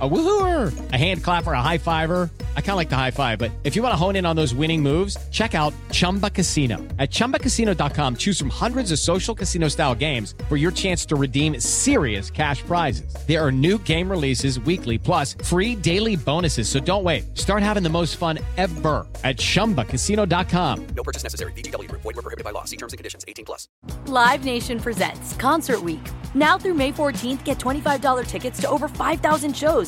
A 0.00 0.08
woohooer, 0.08 0.92
a 0.92 0.96
hand 0.96 1.24
clapper, 1.24 1.52
a 1.52 1.60
high 1.60 1.78
fiver. 1.78 2.30
I 2.56 2.60
kind 2.60 2.70
of 2.70 2.76
like 2.76 2.88
the 2.88 2.94
high 2.94 3.10
five, 3.10 3.36
but 3.38 3.50
if 3.64 3.74
you 3.74 3.82
want 3.82 3.92
to 3.92 3.96
hone 3.96 4.14
in 4.14 4.26
on 4.26 4.36
those 4.36 4.54
winning 4.54 4.80
moves, 4.80 5.16
check 5.30 5.56
out 5.56 5.74
Chumba 5.90 6.30
Casino. 6.30 6.76
At 7.00 7.10
ChumbaCasino.com, 7.10 8.14
choose 8.16 8.38
from 8.38 8.48
hundreds 8.48 8.92
of 8.92 9.00
social 9.00 9.34
casino 9.34 9.66
style 9.66 9.96
games 9.96 10.36
for 10.48 10.56
your 10.56 10.70
chance 10.70 11.04
to 11.06 11.16
redeem 11.16 11.58
serious 11.58 12.30
cash 12.30 12.62
prizes. 12.62 13.12
There 13.26 13.44
are 13.44 13.50
new 13.50 13.78
game 13.78 14.08
releases 14.08 14.60
weekly, 14.60 14.98
plus 14.98 15.34
free 15.42 15.74
daily 15.74 16.14
bonuses. 16.14 16.68
So 16.68 16.78
don't 16.78 17.02
wait. 17.02 17.36
Start 17.36 17.64
having 17.64 17.82
the 17.82 17.90
most 17.90 18.18
fun 18.18 18.38
ever 18.56 19.04
at 19.24 19.38
ChumbaCasino.com. 19.38 20.86
No 20.94 21.02
purchase 21.02 21.24
necessary. 21.24 21.50
VGW. 21.54 21.90
Void 21.90 22.04
were 22.04 22.12
prohibited 22.12 22.44
by 22.44 22.52
law. 22.52 22.66
See 22.66 22.76
terms 22.76 22.92
and 22.92 22.98
conditions. 22.98 23.24
18 23.26 23.44
plus. 23.44 23.66
Live 24.06 24.44
Nation 24.44 24.78
presents 24.78 25.34
Concert 25.34 25.82
Week. 25.82 26.06
Now 26.34 26.56
through 26.56 26.74
May 26.74 26.92
14th, 26.92 27.42
get 27.42 27.58
$25 27.58 28.26
tickets 28.26 28.60
to 28.60 28.68
over 28.68 28.86
5,000 28.86 29.56
shows. 29.56 29.87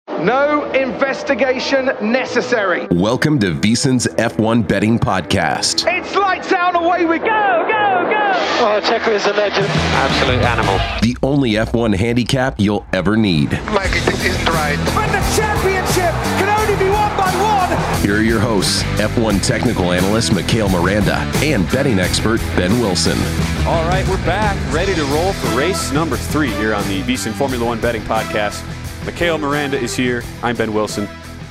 No 0.21 0.69
investigation 0.73 1.89
necessary. 1.99 2.85
Welcome 2.91 3.39
to 3.39 3.55
VSiN's 3.55 4.05
F1 4.05 4.67
Betting 4.67 4.99
Podcast. 4.99 5.91
It's 5.91 6.15
lights 6.15 6.51
out, 6.51 6.75
away 6.75 7.05
we 7.05 7.17
go, 7.17 7.25
go, 7.25 7.67
go. 7.67 8.31
Oh, 8.61 8.79
Checo 8.83 9.07
is 9.13 9.25
a 9.25 9.33
legend. 9.33 9.65
Absolute 9.65 10.43
animal. 10.43 10.77
The 11.01 11.17
only 11.23 11.53
F1 11.53 11.95
handicap 11.95 12.59
you'll 12.59 12.85
ever 12.93 13.17
need. 13.17 13.53
Mike, 13.71 13.89
it 13.93 14.07
isn't 14.09 14.47
right. 14.49 14.77
And 14.77 15.11
the 15.11 15.35
championship 15.35 16.13
can 16.37 16.49
only 16.49 16.75
be 16.77 16.91
won 16.91 17.17
by 17.17 17.31
one. 17.41 18.01
Here 18.03 18.17
are 18.17 18.21
your 18.21 18.39
hosts, 18.39 18.83
F1 18.99 19.43
technical 19.43 19.91
analyst 19.91 20.35
Mikhail 20.35 20.69
Miranda 20.69 21.15
and 21.37 21.67
betting 21.71 21.97
expert 21.97 22.39
Ben 22.55 22.79
Wilson. 22.79 23.17
All 23.65 23.87
right, 23.89 24.07
we're 24.07 24.23
back, 24.23 24.55
ready 24.71 24.93
to 24.93 25.03
roll 25.05 25.33
for 25.33 25.57
race 25.57 25.91
number 25.91 26.15
three 26.15 26.51
here 26.51 26.75
on 26.75 26.87
the 26.87 27.01
VSiN 27.01 27.33
Formula 27.33 27.65
One 27.65 27.81
Betting 27.81 28.03
Podcast. 28.03 28.63
Mikhail 29.05 29.39
Miranda 29.39 29.79
is 29.79 29.95
here. 29.95 30.21
I'm 30.43 30.55
Ben 30.55 30.73
Wilson. 30.73 31.07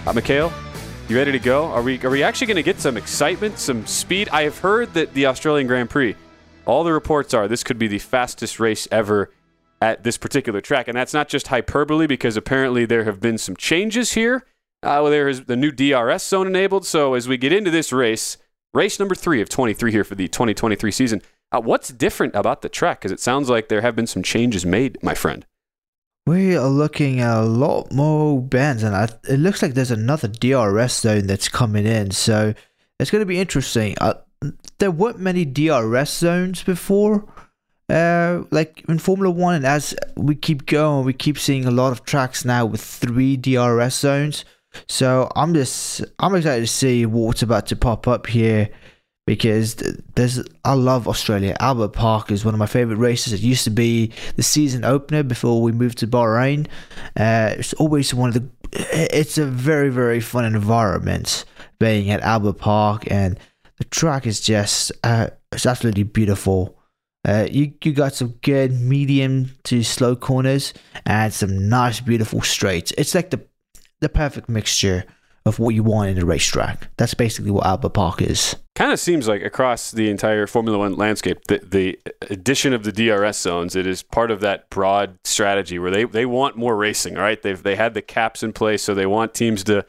Uh, 0.07 0.13
Mikhail, 0.13 0.53
you 1.09 1.17
ready 1.17 1.33
to 1.33 1.39
go? 1.41 1.65
Are 1.65 1.83
we 1.83 2.01
are 2.05 2.11
we 2.11 2.23
actually 2.23 2.47
going 2.47 2.57
to 2.57 2.63
get 2.63 2.79
some 2.79 2.97
excitement, 2.97 3.59
some 3.59 3.85
speed? 3.87 4.29
I 4.29 4.43
have 4.43 4.59
heard 4.59 4.95
that 4.95 5.15
the 5.15 5.27
Australian 5.27 5.67
Grand 5.67 5.91
Prix, 5.91 6.15
all 6.65 6.85
the 6.85 6.93
reports 6.93 7.35
are 7.35 7.49
this 7.49 7.65
could 7.65 7.77
be 7.77 7.89
the 7.89 7.99
fastest 7.99 8.61
race 8.61 8.87
ever 8.93 9.33
at 9.83 10.05
this 10.05 10.17
particular 10.17 10.61
track, 10.61 10.87
and 10.87 10.97
that's 10.97 11.13
not 11.13 11.29
just 11.29 11.49
hyperbole 11.49 12.07
because 12.07 12.37
apparently 12.37 12.87
there 12.87 13.03
have 13.03 13.21
been 13.21 13.37
some 13.37 13.57
changes 13.57 14.13
here. 14.13 14.45
Uh, 14.85 15.03
well, 15.03 15.11
there 15.11 15.29
is 15.29 15.47
the 15.47 15.57
new 15.57 15.73
DRS 15.73 16.23
zone 16.23 16.47
enabled. 16.47 16.87
So 16.87 17.15
as 17.15 17.27
we 17.27 17.37
get 17.37 17.53
into 17.53 17.73
this 17.73 17.93
race, 17.93 18.39
race 18.73 19.01
number 19.01 19.17
three 19.17 19.41
of 19.41 19.49
23 19.49 19.91
here 19.91 20.05
for 20.05 20.15
the 20.15 20.29
2023 20.29 20.93
season, 20.93 21.21
uh, 21.51 21.61
what's 21.61 21.89
different 21.89 22.37
about 22.37 22.63
the 22.63 22.69
track? 22.69 23.01
Because 23.01 23.11
it 23.11 23.19
sounds 23.19 23.51
like 23.51 23.69
there 23.69 23.81
have 23.81 23.97
been 23.97 24.07
some 24.07 24.23
changes 24.23 24.65
made, 24.65 25.03
my 25.03 25.15
friend. 25.15 25.45
We 26.31 26.57
are 26.57 26.69
looking 26.69 27.19
at 27.19 27.39
a 27.39 27.43
lot 27.43 27.91
more 27.91 28.41
bends, 28.41 28.85
and 28.85 28.95
I, 28.95 29.09
it 29.29 29.41
looks 29.41 29.63
like 29.63 29.75
there's 29.75 29.91
another 29.91 30.29
DRS 30.29 31.01
zone 31.01 31.27
that's 31.27 31.49
coming 31.49 31.87
in. 31.87 32.13
So 32.13 32.55
it's 33.01 33.11
going 33.11 33.23
to 33.23 33.27
be 33.27 33.41
interesting. 33.41 33.97
Uh, 34.01 34.15
there 34.79 34.93
weren't 34.93 35.19
many 35.19 35.45
DRS 35.45 36.17
zones 36.17 36.63
before, 36.63 37.25
uh, 37.89 38.45
like 38.53 38.85
in 38.89 39.01
Formula 39.01 39.29
One. 39.29 39.57
And 39.57 39.67
as 39.67 39.93
we 40.17 40.37
keep 40.37 40.67
going, 40.67 41.05
we 41.05 41.15
keep 41.15 41.37
seeing 41.37 41.65
a 41.65 41.73
lot 41.73 41.91
of 41.91 42.05
tracks 42.05 42.45
now 42.45 42.65
with 42.65 42.81
three 42.81 43.37
DRS 43.37 43.97
zones. 43.97 44.45
So 44.87 45.33
I'm 45.35 45.53
just 45.53 46.05
I'm 46.21 46.37
excited 46.37 46.61
to 46.61 46.73
see 46.73 47.07
what's 47.07 47.43
about 47.43 47.67
to 47.67 47.77
pop 47.77 48.07
up 48.07 48.29
here 48.29 48.71
because 49.31 49.77
there's 50.17 50.43
I 50.65 50.73
love 50.75 51.07
Australia. 51.07 51.57
Albert 51.61 51.93
Park 51.93 52.33
is 52.33 52.45
one 52.45 52.53
of 52.53 52.59
my 52.59 52.67
favorite 52.67 52.97
races. 52.97 53.33
It 53.33 53.43
used 53.43 53.63
to 53.63 53.71
be 53.71 54.11
the 54.35 54.43
season 54.43 54.85
opener 54.85 55.23
before 55.23 55.63
we 55.63 55.71
moved 55.71 55.99
to 55.99 56.09
Bahrain. 56.09 56.67
Uh, 57.17 57.55
it's 57.57 57.73
always 57.75 58.13
one 58.13 58.31
of 58.31 58.35
the. 58.35 58.49
It's 58.73 59.39
a 59.39 59.47
very 59.47 59.89
very 59.89 60.19
fun 60.19 60.45
environment 60.45 61.45
being 61.79 62.11
at 62.11 62.23
Albert 62.23 62.55
Park, 62.55 63.09
and 63.09 63.39
the 63.79 63.85
track 63.85 64.27
is 64.27 64.41
just 64.41 64.91
uh, 65.05 65.29
it's 65.53 65.65
absolutely 65.65 66.03
beautiful. 66.03 66.77
Uh, 67.25 67.47
you 67.49 67.73
you 67.85 67.93
got 67.93 68.17
some 68.17 68.35
good 68.43 68.73
medium 68.73 69.53
to 69.63 69.85
slow 69.85 70.17
corners 70.17 70.75
and 71.07 71.33
some 71.33 71.69
nice 71.69 72.01
beautiful 72.01 72.43
straights. 72.43 72.93
It's 72.99 73.15
like 73.15 73.31
the 73.31 73.47
the 74.01 74.09
perfect 74.09 74.49
mixture 74.49 75.05
of 75.47 75.59
what 75.59 75.75
you 75.75 75.83
want 75.83 76.11
in 76.11 76.19
a 76.19 76.25
racetrack. 76.25 76.89
That's 76.97 77.15
basically 77.15 77.51
what 77.51 77.67
Albert 77.67 77.91
Park 77.91 78.21
is. 78.21 78.57
Kind 78.75 78.93
of 78.93 79.01
seems 79.01 79.27
like 79.27 79.43
across 79.43 79.91
the 79.91 80.11
entire 80.11 80.47
Formula 80.47 80.79
One 80.79 80.97
landscape, 80.97 81.39
the, 81.49 81.61
the 81.67 81.99
addition 82.31 82.73
of 82.73 82.85
the 82.85 82.93
DRS 82.93 83.39
zones, 83.39 83.75
it 83.75 83.87
is 83.87 84.03
part 84.03 84.31
of 84.31 84.41
that 84.41 84.69
broad 84.71 85.19
strategy 85.25 85.79
where 85.79 85.91
they, 85.91 86.05
they 86.05 86.27
want 86.27 86.57
more 86.57 86.77
racing, 86.77 87.15
right? 87.15 87.41
They've 87.41 87.63
they 87.63 87.77
had 87.77 87.95
the 87.95 88.03
caps 88.03 88.43
in 88.43 88.53
place, 88.53 88.83
so 88.83 88.95
they 88.95 89.07
want 89.07 89.35
teams 89.35 89.65
to 89.65 89.85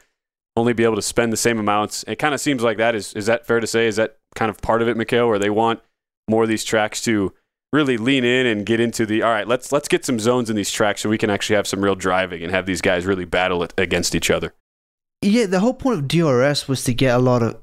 only 0.56 0.72
be 0.72 0.84
able 0.84 0.96
to 0.96 1.02
spend 1.02 1.32
the 1.32 1.38
same 1.38 1.58
amounts. 1.58 2.04
It 2.06 2.16
kind 2.16 2.34
of 2.34 2.40
seems 2.40 2.62
like 2.62 2.78
that 2.78 2.94
is 2.94 3.12
is 3.14 3.26
that 3.26 3.46
fair 3.46 3.60
to 3.60 3.66
say? 3.66 3.86
Is 3.86 3.96
that 3.96 4.18
kind 4.34 4.50
of 4.50 4.58
part 4.58 4.82
of 4.82 4.88
it, 4.88 4.96
Mikhail, 4.96 5.28
where 5.28 5.38
they 5.38 5.50
want 5.50 5.80
more 6.28 6.42
of 6.42 6.48
these 6.48 6.64
tracks 6.64 7.02
to 7.02 7.32
really 7.72 7.96
lean 7.96 8.24
in 8.24 8.46
and 8.46 8.66
get 8.66 8.80
into 8.80 9.06
the 9.06 9.22
all 9.22 9.30
right, 9.30 9.48
let's 9.48 9.72
let's 9.72 9.88
get 9.88 10.04
some 10.04 10.18
zones 10.18 10.50
in 10.50 10.56
these 10.56 10.70
tracks 10.70 11.02
so 11.02 11.08
we 11.08 11.18
can 11.18 11.30
actually 11.30 11.56
have 11.56 11.66
some 11.66 11.82
real 11.82 11.94
driving 11.94 12.42
and 12.42 12.52
have 12.52 12.66
these 12.66 12.80
guys 12.80 13.06
really 13.06 13.24
battle 13.24 13.62
it 13.62 13.72
against 13.78 14.14
each 14.14 14.30
other. 14.30 14.54
Yeah, 15.22 15.46
the 15.46 15.60
whole 15.60 15.74
point 15.74 16.00
of 16.00 16.08
DRS 16.08 16.66
was 16.66 16.82
to 16.84 16.92
get 16.92 17.14
a 17.14 17.18
lot 17.18 17.42
of 17.42 17.56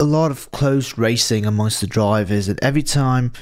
a 0.00 0.04
lot 0.04 0.32
of 0.32 0.50
close 0.50 0.98
racing 0.98 1.46
amongst 1.46 1.80
the 1.80 1.86
drivers, 1.86 2.48
and 2.48 2.58
every 2.60 2.82
time 2.82 3.32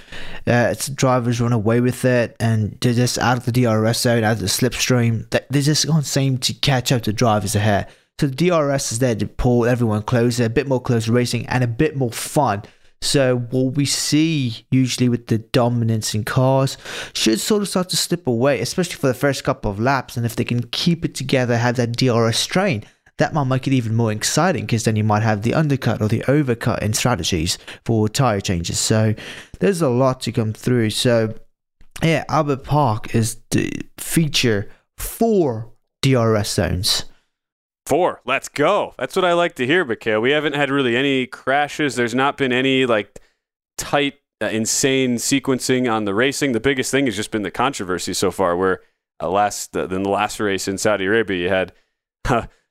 uh, 0.46 0.74
drivers 0.94 1.40
run 1.40 1.54
away 1.54 1.80
with 1.80 2.04
it 2.04 2.36
and 2.38 2.76
they're 2.82 2.92
just 2.92 3.18
out 3.18 3.38
of 3.38 3.46
the 3.46 3.52
DRS 3.52 4.00
zone, 4.00 4.24
out 4.24 4.32
of 4.32 4.40
the 4.40 4.46
slipstream, 4.46 5.26
they 5.48 5.62
just 5.62 5.86
can't 5.86 6.04
seem 6.04 6.36
to 6.38 6.52
catch 6.52 6.92
up 6.92 7.02
to 7.02 7.14
drivers 7.14 7.56
ahead. 7.56 7.88
So 8.20 8.26
the 8.26 8.48
DRS 8.50 8.92
is 8.92 8.98
there 8.98 9.14
to 9.14 9.26
pull 9.26 9.64
everyone 9.64 10.02
closer, 10.02 10.44
a 10.44 10.50
bit 10.50 10.68
more 10.68 10.80
close 10.80 11.08
racing, 11.08 11.46
and 11.46 11.64
a 11.64 11.66
bit 11.66 11.96
more 11.96 12.12
fun. 12.12 12.64
So 13.00 13.38
what 13.50 13.74
we 13.74 13.86
see 13.86 14.66
usually 14.70 15.08
with 15.08 15.26
the 15.26 15.38
dominance 15.38 16.14
in 16.14 16.24
cars 16.24 16.76
should 17.14 17.40
sort 17.40 17.62
of 17.62 17.68
start 17.68 17.88
to 17.88 17.96
slip 17.96 18.26
away, 18.26 18.60
especially 18.60 18.96
for 18.96 19.08
the 19.08 19.14
first 19.14 19.42
couple 19.42 19.70
of 19.70 19.80
laps. 19.80 20.16
And 20.16 20.24
if 20.24 20.36
they 20.36 20.44
can 20.44 20.62
keep 20.68 21.04
it 21.04 21.14
together, 21.14 21.56
have 21.56 21.76
that 21.76 21.96
DRS 21.96 22.38
strain, 22.38 22.84
that 23.19 23.35
might 23.35 23.44
make 23.44 23.67
it 23.67 23.73
even 23.73 23.94
more 23.94 24.11
exciting 24.11 24.64
because 24.64 24.85
then 24.85 24.97
you 24.97 25.05
might 25.05 25.23
have 25.23 25.43
the 25.43 25.55
undercut 25.55 26.00
or 26.00 26.09
the 26.09 26.20
overcut 26.20 26.82
in 26.82 26.93
strategies 26.93 27.59
for 27.85 28.09
tire 28.09 28.41
changes. 28.41 28.79
So 28.79 29.14
there's 29.61 29.82
a 29.82 29.88
lot 29.88 30.20
to 30.23 30.32
come 30.32 30.53
through. 30.53 30.91
So 30.91 31.35
yeah, 32.03 32.25
Albert 32.29 32.64
Park 32.64 33.14
is 33.14 33.37
the 33.50 33.70
feature 33.99 34.69
for 34.97 35.70
DRS 36.00 36.53
zones. 36.53 37.05
Four. 37.87 38.20
Let's 38.25 38.49
go. 38.49 38.94
That's 38.99 39.17
what 39.17 39.25
I 39.25 39.32
like 39.32 39.56
to 39.56 39.67
hear, 39.67 39.85
Mikhail. 39.85 40.20
We 40.20 40.31
haven't 40.31 40.55
had 40.55 40.70
really 40.70 40.97
any 40.97 41.26
crashes. 41.26 41.97
There's 41.97 42.14
not 42.14 42.37
been 42.37 42.53
any 42.53 42.87
like 42.87 43.20
tight, 43.76 44.14
uh, 44.41 44.47
insane 44.47 45.17
sequencing 45.17 45.93
on 45.93 46.05
the 46.05 46.14
racing. 46.14 46.53
The 46.53 46.61
biggest 46.61 46.91
thing 46.91 47.06
has 47.06 47.17
just 47.17 47.32
been 47.32 47.43
the 47.43 47.50
controversy 47.50 48.14
so 48.14 48.31
far, 48.31 48.56
where 48.56 48.81
uh, 49.20 49.29
last 49.29 49.76
uh, 49.76 49.87
the 49.87 49.99
last 49.99 50.38
race 50.38 50.69
in 50.69 50.79
Saudi 50.79 51.06
Arabia, 51.06 51.43
you 51.43 51.49
had 51.49 51.73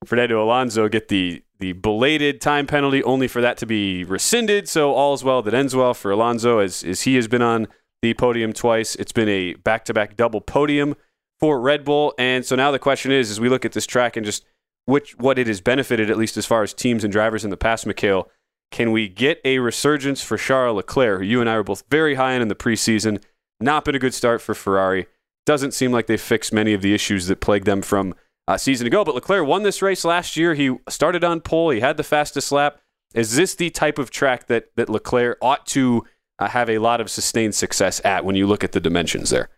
Fernando 0.05 0.43
Alonso 0.43 0.87
get 0.87 1.07
the 1.07 1.43
the 1.59 1.73
belated 1.73 2.41
time 2.41 2.65
penalty, 2.65 3.03
only 3.03 3.27
for 3.27 3.39
that 3.39 3.55
to 3.57 3.67
be 3.67 4.03
rescinded. 4.03 4.67
So 4.67 4.93
all's 4.93 5.23
well 5.23 5.41
that 5.43 5.53
ends 5.53 5.75
well 5.75 5.93
for 5.93 6.11
Alonso, 6.11 6.59
as 6.59 6.83
as 6.83 7.01
he 7.03 7.15
has 7.15 7.27
been 7.27 7.41
on 7.41 7.67
the 8.01 8.13
podium 8.15 8.51
twice. 8.51 8.95
It's 8.95 9.11
been 9.11 9.29
a 9.29 9.53
back 9.55 9.85
to 9.85 9.93
back 9.93 10.15
double 10.15 10.41
podium 10.41 10.95
for 11.39 11.59
Red 11.59 11.85
Bull. 11.85 12.13
And 12.17 12.45
so 12.45 12.55
now 12.55 12.71
the 12.71 12.79
question 12.79 13.11
is, 13.11 13.29
as 13.29 13.39
we 13.39 13.49
look 13.49 13.65
at 13.65 13.73
this 13.73 13.85
track 13.85 14.17
and 14.17 14.25
just 14.25 14.43
which 14.85 15.17
what 15.17 15.37
it 15.37 15.47
has 15.47 15.61
benefited, 15.61 16.09
at 16.09 16.17
least 16.17 16.37
as 16.37 16.45
far 16.45 16.63
as 16.63 16.73
teams 16.73 17.03
and 17.03 17.13
drivers 17.13 17.43
in 17.43 17.51
the 17.51 17.57
past, 17.57 17.85
Mikhail, 17.85 18.29
can 18.71 18.91
we 18.91 19.07
get 19.07 19.39
a 19.45 19.59
resurgence 19.59 20.23
for 20.23 20.37
Charles 20.37 20.77
Leclerc, 20.77 21.19
who 21.19 21.25
you 21.25 21.41
and 21.41 21.49
I 21.49 21.57
were 21.57 21.63
both 21.63 21.83
very 21.89 22.15
high 22.15 22.35
on 22.35 22.41
in 22.41 22.47
the 22.47 22.55
preseason? 22.55 23.21
Not 23.59 23.85
been 23.85 23.95
a 23.95 23.99
good 23.99 24.13
start 24.13 24.41
for 24.41 24.55
Ferrari. 24.55 25.07
Doesn't 25.45 25.73
seem 25.73 25.91
like 25.91 26.07
they 26.07 26.17
fixed 26.17 26.53
many 26.53 26.73
of 26.73 26.81
the 26.81 26.93
issues 26.93 27.27
that 27.27 27.41
plagued 27.41 27.65
them 27.65 27.81
from 27.81 28.15
a 28.55 28.59
season 28.59 28.87
ago. 28.87 29.03
But 29.03 29.15
Leclerc 29.15 29.47
won 29.47 29.63
this 29.63 29.81
race 29.81 30.03
last 30.05 30.37
year. 30.37 30.53
He 30.53 30.75
started 30.89 31.23
on 31.23 31.41
pole. 31.41 31.69
He 31.69 31.79
had 31.79 31.97
the 31.97 32.03
fastest 32.03 32.51
lap. 32.51 32.79
Is 33.13 33.35
this 33.35 33.55
the 33.55 33.69
type 33.69 33.97
of 33.97 34.09
track 34.09 34.47
that 34.47 34.67
that 34.75 34.89
Leclerc 34.89 35.37
ought 35.41 35.65
to 35.67 36.05
uh, 36.39 36.47
have 36.47 36.69
a 36.69 36.79
lot 36.79 37.01
of 37.01 37.09
sustained 37.09 37.55
success 37.55 38.01
at 38.03 38.25
when 38.25 38.35
you 38.35 38.47
look 38.47 38.63
at 38.63 38.71
the 38.71 38.79
dimensions 38.79 39.29
there? 39.29 39.49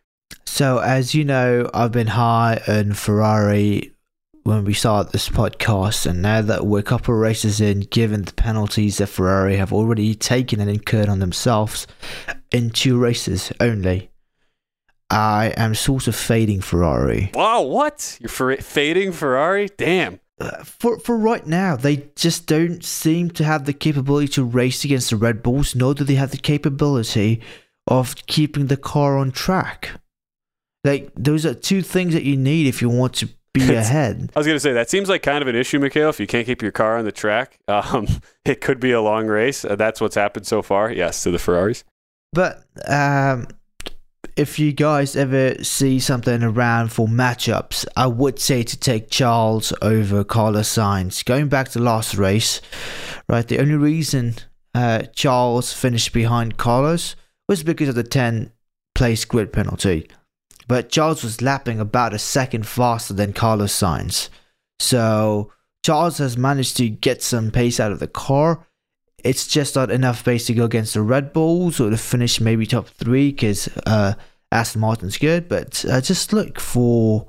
So, 0.45 0.79
as 0.79 1.15
you 1.15 1.23
know, 1.23 1.69
I've 1.73 1.91
been 1.91 2.07
high 2.07 2.61
on 2.67 2.93
Ferrari 2.93 3.93
when 4.43 4.65
we 4.65 4.73
started 4.73 5.13
this 5.13 5.29
podcast, 5.29 6.05
and 6.05 6.21
now 6.21 6.41
that 6.41 6.65
we're 6.65 6.79
a 6.79 6.83
couple 6.83 7.13
of 7.13 7.19
races 7.19 7.61
in, 7.61 7.81
given 7.81 8.23
the 8.23 8.33
penalties 8.33 8.97
that 8.97 9.07
Ferrari 9.07 9.55
have 9.55 9.71
already 9.71 10.13
taken 10.15 10.59
and 10.59 10.69
incurred 10.69 11.07
on 11.07 11.19
themselves 11.19 11.87
in 12.51 12.69
two 12.69 12.99
races 12.99 13.53
only, 13.61 14.09
I 15.13 15.53
am 15.57 15.75
sort 15.75 16.07
of 16.07 16.15
fading 16.15 16.61
Ferrari. 16.61 17.31
Wow, 17.33 17.61
what? 17.61 18.17
You're 18.19 18.29
for- 18.29 18.57
fading 18.57 19.11
Ferrari? 19.11 19.69
Damn. 19.77 20.19
Uh, 20.39 20.63
for 20.63 20.97
for 20.99 21.15
right 21.15 21.45
now, 21.45 21.75
they 21.75 22.07
just 22.15 22.47
don't 22.47 22.83
seem 22.83 23.29
to 23.29 23.43
have 23.43 23.65
the 23.65 23.73
capability 23.73 24.27
to 24.27 24.43
race 24.43 24.83
against 24.83 25.11
the 25.11 25.15
Red 25.15 25.43
Bulls, 25.43 25.75
nor 25.75 25.93
do 25.93 26.03
they 26.03 26.15
have 26.15 26.31
the 26.31 26.37
capability 26.37 27.39
of 27.87 28.15
keeping 28.25 28.67
the 28.67 28.77
car 28.77 29.17
on 29.17 29.31
track. 29.31 29.91
Like 30.83 31.11
those 31.15 31.45
are 31.45 31.53
two 31.53 31.81
things 31.81 32.13
that 32.13 32.23
you 32.23 32.35
need 32.35 32.65
if 32.65 32.81
you 32.81 32.89
want 32.89 33.13
to 33.15 33.29
be 33.53 33.73
ahead. 33.75 34.31
I 34.35 34.39
was 34.39 34.47
going 34.47 34.55
to 34.55 34.59
say 34.59 34.73
that 34.73 34.89
seems 34.89 35.07
like 35.07 35.21
kind 35.21 35.41
of 35.41 35.47
an 35.47 35.55
issue, 35.55 35.79
Mikhail. 35.79 36.09
If 36.09 36.19
you 36.19 36.27
can't 36.27 36.45
keep 36.47 36.61
your 36.63 36.71
car 36.71 36.97
on 36.97 37.05
the 37.05 37.11
track, 37.11 37.59
um, 37.67 38.07
it 38.45 38.59
could 38.59 38.79
be 38.79 38.91
a 38.91 39.01
long 39.01 39.27
race. 39.27 39.63
Uh, 39.63 39.75
that's 39.75 40.01
what's 40.01 40.15
happened 40.15 40.47
so 40.47 40.61
far. 40.63 40.91
Yes, 40.91 41.21
to 41.23 41.31
the 41.31 41.39
Ferraris. 41.39 41.83
But 42.33 42.63
um, 42.87 43.47
if 44.35 44.57
you 44.57 44.73
guys 44.73 45.15
ever 45.15 45.63
see 45.63 45.99
something 45.99 46.41
around 46.41 46.91
for 46.91 47.07
matchups, 47.07 47.85
I 47.95 48.07
would 48.07 48.39
say 48.39 48.63
to 48.63 48.77
take 48.77 49.09
Charles 49.09 49.73
over 49.81 50.23
Carlos 50.23 50.69
Sainz. 50.69 51.23
Going 51.23 51.49
back 51.49 51.69
to 51.69 51.79
last 51.79 52.15
race, 52.15 52.61
right? 53.29 53.47
The 53.47 53.59
only 53.59 53.75
reason 53.75 54.35
uh, 54.73 55.03
Charles 55.13 55.71
finished 55.73 56.13
behind 56.13 56.57
Carlos 56.57 57.15
was 57.47 57.63
because 57.63 57.89
of 57.89 57.95
the 57.95 58.03
10 58.03 58.51
place 58.95 59.25
grid 59.25 59.53
penalty. 59.53 60.09
But 60.67 60.89
Charles 60.89 61.23
was 61.23 61.41
lapping 61.41 61.79
about 61.79 62.13
a 62.13 62.19
second 62.19 62.65
faster 62.65 63.13
than 63.13 63.33
Carlos 63.33 63.73
Sainz. 63.73 64.29
So 64.79 65.51
Charles 65.85 66.17
has 66.17 66.37
managed 66.37 66.77
to 66.77 66.89
get 66.89 67.21
some 67.21 67.51
pace 67.51 67.79
out 67.79 67.91
of 67.91 67.99
the 67.99 68.07
car. 68.07 68.65
It's 69.23 69.47
just 69.47 69.75
not 69.75 69.89
enough 69.89 70.23
pace 70.23 70.45
to 70.47 70.53
go 70.53 70.65
against 70.65 70.93
the 70.93 71.01
Red 71.01 71.31
Bulls 71.31 71.79
or 71.79 71.89
to 71.89 71.97
finish 71.97 72.41
maybe 72.41 72.65
top 72.65 72.87
three 72.87 73.31
because 73.31 73.69
uh, 73.85 74.13
Aston 74.51 74.81
Martin's 74.81 75.17
good. 75.17 75.47
But 75.47 75.85
uh, 75.89 76.01
just 76.01 76.33
look 76.33 76.59
for 76.59 77.27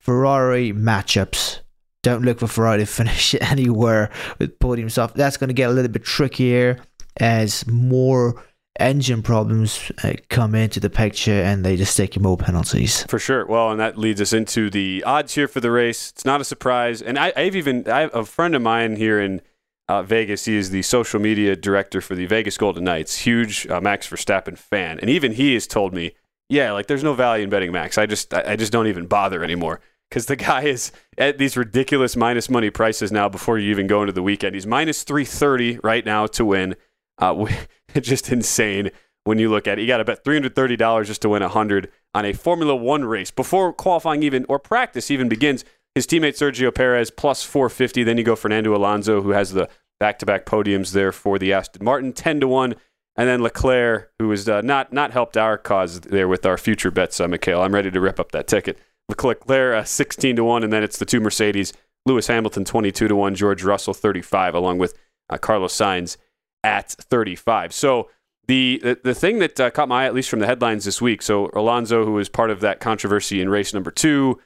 Ferrari 0.00 0.72
matchups. 0.72 1.60
Don't 2.02 2.22
look 2.22 2.40
for 2.40 2.46
Ferrari 2.46 2.78
to 2.78 2.86
finish 2.86 3.34
anywhere 3.40 4.10
with 4.38 4.58
podium 4.58 4.88
stuff. 4.88 5.14
That's 5.14 5.36
going 5.36 5.48
to 5.48 5.54
get 5.54 5.70
a 5.70 5.72
little 5.72 5.90
bit 5.90 6.04
trickier 6.04 6.78
as 7.18 7.66
more 7.66 8.42
engine 8.80 9.22
problems 9.22 9.92
uh, 10.02 10.14
come 10.28 10.54
into 10.54 10.80
the 10.80 10.90
picture 10.90 11.42
and 11.42 11.64
they 11.64 11.76
just 11.76 11.96
take 11.96 12.18
more 12.18 12.36
penalties. 12.36 13.04
For 13.04 13.18
sure. 13.18 13.46
Well, 13.46 13.70
and 13.70 13.78
that 13.78 13.96
leads 13.96 14.20
us 14.20 14.32
into 14.32 14.68
the 14.68 15.04
odds 15.04 15.34
here 15.34 15.46
for 15.46 15.60
the 15.60 15.70
race. 15.70 16.10
It's 16.10 16.24
not 16.24 16.40
a 16.40 16.44
surprise. 16.44 17.00
And 17.00 17.18
I, 17.18 17.32
have 17.36 17.54
even, 17.54 17.88
I 17.88 18.00
have 18.00 18.14
a 18.14 18.24
friend 18.24 18.54
of 18.54 18.62
mine 18.62 18.96
here 18.96 19.20
in 19.20 19.42
uh, 19.88 20.02
Vegas. 20.02 20.44
He 20.44 20.56
is 20.56 20.70
the 20.70 20.82
social 20.82 21.20
media 21.20 21.56
director 21.56 22.00
for 22.00 22.14
the 22.14 22.26
Vegas 22.26 22.56
Golden 22.56 22.84
Knights, 22.84 23.18
huge 23.18 23.66
uh, 23.68 23.80
Max 23.80 24.08
Verstappen 24.08 24.58
fan. 24.58 24.98
And 25.00 25.10
even 25.10 25.32
he 25.32 25.54
has 25.54 25.66
told 25.66 25.94
me, 25.94 26.12
yeah, 26.48 26.72
like 26.72 26.86
there's 26.86 27.04
no 27.04 27.14
value 27.14 27.44
in 27.44 27.50
betting 27.50 27.72
Max. 27.72 27.98
I 27.98 28.06
just, 28.06 28.32
I 28.34 28.56
just 28.56 28.72
don't 28.72 28.86
even 28.86 29.06
bother 29.06 29.42
anymore 29.42 29.80
because 30.08 30.26
the 30.26 30.36
guy 30.36 30.62
is 30.62 30.92
at 31.18 31.38
these 31.38 31.56
ridiculous 31.56 32.16
minus 32.16 32.48
money 32.48 32.70
prices 32.70 33.10
now 33.10 33.28
before 33.28 33.58
you 33.58 33.70
even 33.70 33.86
go 33.86 34.02
into 34.02 34.12
the 34.12 34.22
weekend. 34.22 34.54
He's 34.54 34.66
minus 34.66 35.02
330 35.02 35.80
right 35.82 36.04
now 36.04 36.26
to 36.28 36.44
win. 36.44 36.76
Uh, 37.18 37.46
just 38.00 38.30
insane 38.30 38.90
when 39.24 39.38
you 39.38 39.50
look 39.50 39.66
at 39.66 39.78
it. 39.78 39.82
You 39.82 39.88
got 39.88 39.98
to 39.98 40.04
bet 40.04 40.24
$330 40.24 41.06
just 41.06 41.22
to 41.22 41.28
win 41.30 41.42
a 41.42 41.46
100 41.46 41.90
on 42.14 42.24
a 42.24 42.32
Formula 42.32 42.76
One 42.76 43.04
race 43.04 43.30
before 43.30 43.72
qualifying 43.72 44.22
even 44.22 44.46
or 44.48 44.58
practice 44.58 45.10
even 45.10 45.28
begins. 45.28 45.64
His 45.94 46.06
teammate 46.06 46.36
Sergio 46.36 46.74
Perez 46.74 47.10
plus 47.10 47.44
450. 47.44 48.02
Then 48.04 48.18
you 48.18 48.24
go 48.24 48.36
Fernando 48.36 48.74
Alonso, 48.74 49.22
who 49.22 49.30
has 49.30 49.52
the 49.52 49.68
back 50.00 50.18
to 50.18 50.26
back 50.26 50.44
podiums 50.44 50.92
there 50.92 51.12
for 51.12 51.38
the 51.38 51.52
Aston 51.52 51.84
Martin, 51.84 52.12
10 52.12 52.40
to 52.40 52.48
1. 52.48 52.74
And 53.16 53.28
then 53.28 53.42
Leclerc, 53.42 54.10
who 54.18 54.30
has 54.30 54.48
uh, 54.48 54.60
not, 54.60 54.92
not 54.92 55.12
helped 55.12 55.36
our 55.36 55.56
cause 55.56 56.00
there 56.00 56.26
with 56.26 56.44
our 56.44 56.58
future 56.58 56.90
bets, 56.90 57.20
uh, 57.20 57.28
Mikhail. 57.28 57.62
I'm 57.62 57.74
ready 57.74 57.90
to 57.90 58.00
rip 58.00 58.18
up 58.18 58.32
that 58.32 58.48
ticket. 58.48 58.78
Leclerc, 59.08 59.48
uh, 59.48 59.84
16 59.84 60.36
to 60.36 60.44
1. 60.44 60.64
And 60.64 60.72
then 60.72 60.82
it's 60.82 60.98
the 60.98 61.04
two 61.04 61.20
Mercedes 61.20 61.72
Lewis 62.06 62.26
Hamilton, 62.26 62.64
22 62.64 63.06
to 63.06 63.14
1. 63.14 63.34
George 63.36 63.62
Russell, 63.62 63.94
35, 63.94 64.54
along 64.54 64.78
with 64.78 64.98
uh, 65.30 65.38
Carlos 65.38 65.74
Sainz 65.74 66.16
at 66.64 66.90
35. 66.90 67.72
So 67.72 68.10
the 68.48 68.80
the, 68.82 69.00
the 69.04 69.14
thing 69.14 69.38
that 69.38 69.60
uh, 69.60 69.70
caught 69.70 69.88
my 69.88 70.04
eye, 70.04 70.06
at 70.06 70.14
least 70.14 70.28
from 70.28 70.40
the 70.40 70.46
headlines 70.46 70.84
this 70.84 71.00
week, 71.00 71.22
so 71.22 71.50
Alonso, 71.54 72.04
who 72.04 72.12
was 72.12 72.28
part 72.28 72.50
of 72.50 72.60
that 72.60 72.80
controversy 72.80 73.40
in 73.40 73.48
race 73.48 73.72
number 73.72 73.90
two, 73.90 74.40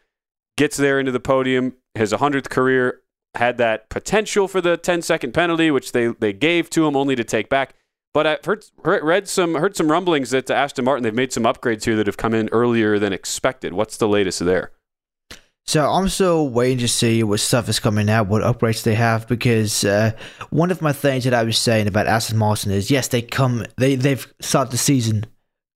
gets 0.59 0.77
there 0.77 1.01
into 1.01 1.13
the 1.13 1.21
podium. 1.21 1.75
His 1.95 2.13
100th 2.13 2.51
career 2.51 3.01
had 3.35 3.57
that 3.59 3.89
potential 3.89 4.49
for 4.49 4.61
the 4.61 4.77
10 4.77 5.01
second 5.01 5.33
penalty, 5.33 5.71
which 5.71 5.93
they, 5.93 6.09
they 6.09 6.33
gave 6.33 6.69
to 6.71 6.87
him 6.87 6.97
only 6.97 7.17
to 7.17 7.25
take 7.25 7.49
back. 7.49 7.75
But 8.13 8.27
I've 8.27 8.45
heard, 8.45 8.65
read 8.85 9.29
some 9.29 9.55
heard 9.55 9.77
some 9.77 9.91
rumblings 9.91 10.31
that 10.31 10.51
Aston 10.51 10.85
Martin 10.85 11.05
they've 11.05 11.15
made 11.15 11.33
some 11.33 11.45
upgrades 11.45 11.85
here 11.85 11.95
that 11.97 12.07
have 12.07 12.17
come 12.17 12.35
in 12.35 12.49
earlier 12.51 12.99
than 12.99 13.13
expected. 13.13 13.75
What's 13.75 13.97
the 13.97 14.09
latest 14.09 14.45
there? 14.45 14.73
So 15.67 15.89
I'm 15.89 16.09
still 16.09 16.49
waiting 16.49 16.79
to 16.79 16.89
see 16.89 17.23
what 17.23 17.41
stuff 17.41 17.69
is 17.69 17.79
coming 17.79 18.09
out, 18.09 18.27
what 18.27 18.43
upgrades 18.43 18.83
they 18.83 18.95
have, 18.95 19.29
because 19.29 19.85
uh, 19.85 20.13
one 20.49 20.71
of 20.71 20.81
my 20.81 20.95
things 20.95 21.25
that 21.25 21.35
I 21.35 21.45
was 21.45 21.59
saying 21.59 21.87
about 21.87 22.07
Aston 22.07 22.39
Martin 22.39 22.73
is 22.73 22.91
yes, 22.91 23.09
they 23.09 23.21
come, 23.23 23.67
they 23.77 23.95
they've 23.95 24.27
started 24.41 24.73
the 24.73 24.79
season 24.79 25.27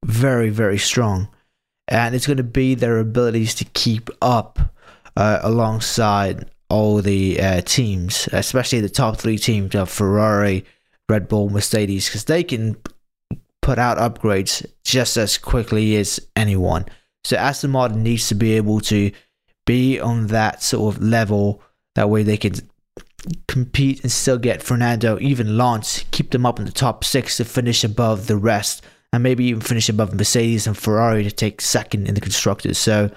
very 0.04 0.48
very 0.48 0.78
strong, 0.78 1.28
and 1.86 2.14
it's 2.14 2.26
going 2.26 2.38
to 2.38 2.42
be 2.42 2.74
their 2.74 2.98
abilities 2.98 3.54
to 3.56 3.66
keep 3.66 4.08
up 4.22 4.71
uh, 5.16 5.40
alongside 5.42 6.50
all 6.68 7.02
the 7.02 7.40
uh, 7.40 7.60
teams, 7.62 8.28
especially 8.32 8.80
the 8.80 8.88
top 8.88 9.18
three 9.18 9.38
teams 9.38 9.74
of 9.74 9.90
Ferrari, 9.90 10.64
Red 11.08 11.28
Bull, 11.28 11.50
Mercedes, 11.50 12.06
because 12.06 12.24
they 12.24 12.42
can 12.42 12.76
put 13.60 13.78
out 13.78 13.98
upgrades 13.98 14.66
just 14.84 15.16
as 15.16 15.38
quickly 15.38 15.96
as 15.96 16.18
anyone. 16.34 16.86
So 17.24 17.36
Aston 17.36 17.70
Martin 17.70 18.02
needs 18.02 18.28
to 18.28 18.34
be 18.34 18.52
able 18.52 18.80
to 18.80 19.12
be 19.66 20.00
on 20.00 20.28
that 20.28 20.62
sort 20.62 20.96
of 20.96 21.02
level. 21.02 21.62
That 21.94 22.10
way 22.10 22.22
they 22.22 22.38
can 22.38 22.54
compete 23.46 24.02
and 24.02 24.10
still 24.10 24.38
get 24.38 24.62
Fernando, 24.62 25.18
even 25.20 25.56
Lance, 25.56 26.04
keep 26.10 26.30
them 26.30 26.46
up 26.46 26.58
in 26.58 26.64
the 26.64 26.72
top 26.72 27.04
six 27.04 27.36
to 27.36 27.44
finish 27.44 27.84
above 27.84 28.26
the 28.26 28.36
rest, 28.36 28.82
and 29.12 29.22
maybe 29.22 29.44
even 29.44 29.60
finish 29.60 29.88
above 29.88 30.14
Mercedes 30.14 30.66
and 30.66 30.76
Ferrari 30.76 31.22
to 31.22 31.30
take 31.30 31.60
second 31.60 32.08
in 32.08 32.14
the 32.14 32.20
constructors. 32.20 32.78
So 32.78 33.10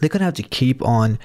they're 0.00 0.08
gonna 0.08 0.24
have 0.24 0.34
to 0.34 0.42
keep 0.42 0.82
on 0.82 1.18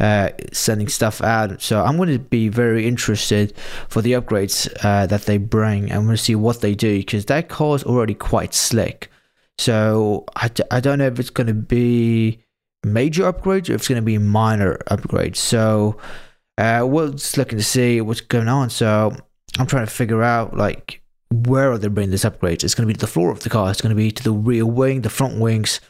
uh, 0.00 0.30
sending 0.52 0.88
stuff 0.88 1.20
out. 1.22 1.60
So 1.62 1.82
I'm 1.82 1.96
going 1.96 2.10
to 2.10 2.18
be 2.18 2.48
very 2.48 2.86
interested 2.86 3.56
for 3.88 4.02
the 4.02 4.12
upgrades 4.12 4.68
uh, 4.82 5.06
that 5.06 5.22
they 5.22 5.38
bring. 5.38 5.92
I'm 5.92 6.04
going 6.04 6.16
to 6.16 6.22
see 6.22 6.34
what 6.34 6.60
they 6.60 6.74
do 6.74 6.98
because 6.98 7.26
that 7.26 7.48
car 7.48 7.76
is 7.76 7.84
already 7.84 8.14
quite 8.14 8.54
slick. 8.54 9.10
So 9.58 10.24
I 10.36 10.48
d- 10.48 10.64
I 10.70 10.80
don't 10.80 10.98
know 10.98 11.06
if 11.06 11.18
it's 11.18 11.30
going 11.30 11.46
to 11.46 11.54
be 11.54 12.42
major 12.84 13.30
upgrades 13.30 13.68
or 13.68 13.74
if 13.74 13.82
it's 13.82 13.88
going 13.88 14.00
to 14.00 14.02
be 14.02 14.18
minor 14.18 14.78
upgrades. 14.90 15.36
So 15.36 15.98
uh, 16.58 16.86
we're 16.88 17.10
just 17.10 17.38
looking 17.38 17.58
to 17.58 17.64
see 17.64 18.00
what's 18.00 18.20
going 18.20 18.48
on. 18.48 18.70
So 18.70 19.14
I'm 19.58 19.66
trying 19.66 19.86
to 19.86 19.92
figure 19.92 20.22
out 20.22 20.56
like 20.56 21.00
where 21.30 21.72
are 21.72 21.78
they 21.78 21.88
bringing 21.88 22.10
this 22.10 22.24
upgrades? 22.24 22.64
It's 22.64 22.74
going 22.74 22.86
to 22.86 22.92
be 22.92 22.94
to 22.94 23.00
the 23.00 23.06
floor 23.06 23.30
of 23.30 23.40
the 23.40 23.50
car. 23.50 23.70
It's 23.70 23.80
going 23.80 23.94
to 23.94 23.96
be 23.96 24.10
to 24.10 24.22
the 24.22 24.32
rear 24.32 24.66
wing, 24.66 25.02
the 25.02 25.10
front 25.10 25.38
wings. 25.38 25.80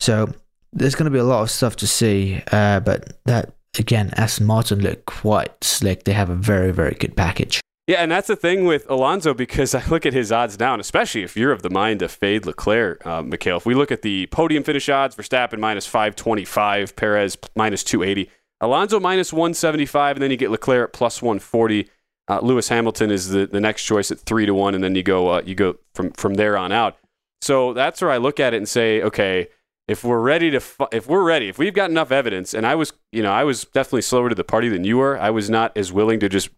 So 0.00 0.32
there's 0.72 0.94
going 0.94 1.04
to 1.04 1.10
be 1.10 1.18
a 1.18 1.24
lot 1.24 1.42
of 1.42 1.50
stuff 1.50 1.76
to 1.76 1.86
see. 1.86 2.42
Uh, 2.50 2.80
but 2.80 3.18
that 3.24 3.54
again, 3.78 4.10
Aston 4.16 4.46
Martin 4.46 4.80
look 4.80 5.06
quite 5.06 5.62
slick. 5.62 6.04
They 6.04 6.12
have 6.12 6.30
a 6.30 6.34
very 6.34 6.72
very 6.72 6.94
good 6.94 7.16
package. 7.16 7.60
Yeah, 7.88 7.98
and 7.98 8.12
that's 8.12 8.28
the 8.28 8.36
thing 8.36 8.64
with 8.64 8.88
Alonso 8.88 9.34
because 9.34 9.74
I 9.74 9.84
look 9.86 10.06
at 10.06 10.12
his 10.12 10.30
odds 10.30 10.56
down, 10.56 10.80
especially 10.80 11.22
if 11.22 11.36
you're 11.36 11.52
of 11.52 11.62
the 11.62 11.70
mind 11.70 12.00
to 12.00 12.08
fade 12.08 12.46
Leclerc, 12.46 13.04
uh, 13.04 13.22
Mikhail. 13.22 13.56
If 13.56 13.66
we 13.66 13.74
look 13.74 13.90
at 13.90 14.02
the 14.02 14.26
podium 14.26 14.62
finish 14.62 14.88
odds, 14.88 15.14
for 15.14 15.22
Verstappen 15.22 15.58
minus 15.58 15.86
525, 15.86 16.96
Perez 16.96 17.36
minus 17.56 17.82
280, 17.84 18.30
Alonso 18.60 19.00
minus 19.00 19.32
175, 19.32 20.16
and 20.16 20.22
then 20.22 20.30
you 20.30 20.36
get 20.36 20.50
Leclerc 20.50 20.88
at 20.88 20.92
plus 20.92 21.20
140. 21.20 21.88
Uh, 22.28 22.38
Lewis 22.40 22.68
Hamilton 22.68 23.10
is 23.10 23.30
the, 23.30 23.46
the 23.46 23.60
next 23.60 23.82
choice 23.84 24.12
at 24.12 24.20
three 24.20 24.46
to 24.46 24.54
one, 24.54 24.74
and 24.76 24.84
then 24.84 24.94
you 24.94 25.02
go 25.02 25.28
uh, 25.28 25.42
you 25.44 25.56
go 25.56 25.76
from 25.94 26.12
from 26.12 26.34
there 26.34 26.56
on 26.56 26.70
out. 26.70 26.96
So 27.40 27.72
that's 27.72 28.00
where 28.00 28.12
I 28.12 28.18
look 28.18 28.38
at 28.38 28.54
it 28.54 28.58
and 28.58 28.68
say, 28.68 29.02
okay, 29.02 29.48
if 29.88 30.04
we're 30.04 30.20
ready 30.20 30.50
to, 30.50 30.60
fu- 30.60 30.86
if 30.92 31.06
we're 31.06 31.24
ready, 31.24 31.48
if 31.48 31.58
we've 31.58 31.74
got 31.74 31.90
enough 31.90 32.12
evidence, 32.12 32.54
and 32.54 32.66
I 32.66 32.74
was, 32.74 32.92
you 33.10 33.22
know, 33.22 33.32
I 33.32 33.44
was 33.44 33.64
definitely 33.64 34.02
slower 34.02 34.28
to 34.28 34.34
the 34.34 34.44
party 34.44 34.68
than 34.68 34.84
you 34.84 34.98
were. 34.98 35.18
I 35.18 35.30
was 35.30 35.50
not 35.50 35.76
as 35.76 35.92
willing 35.92 36.20
to 36.20 36.28
just 36.28 36.50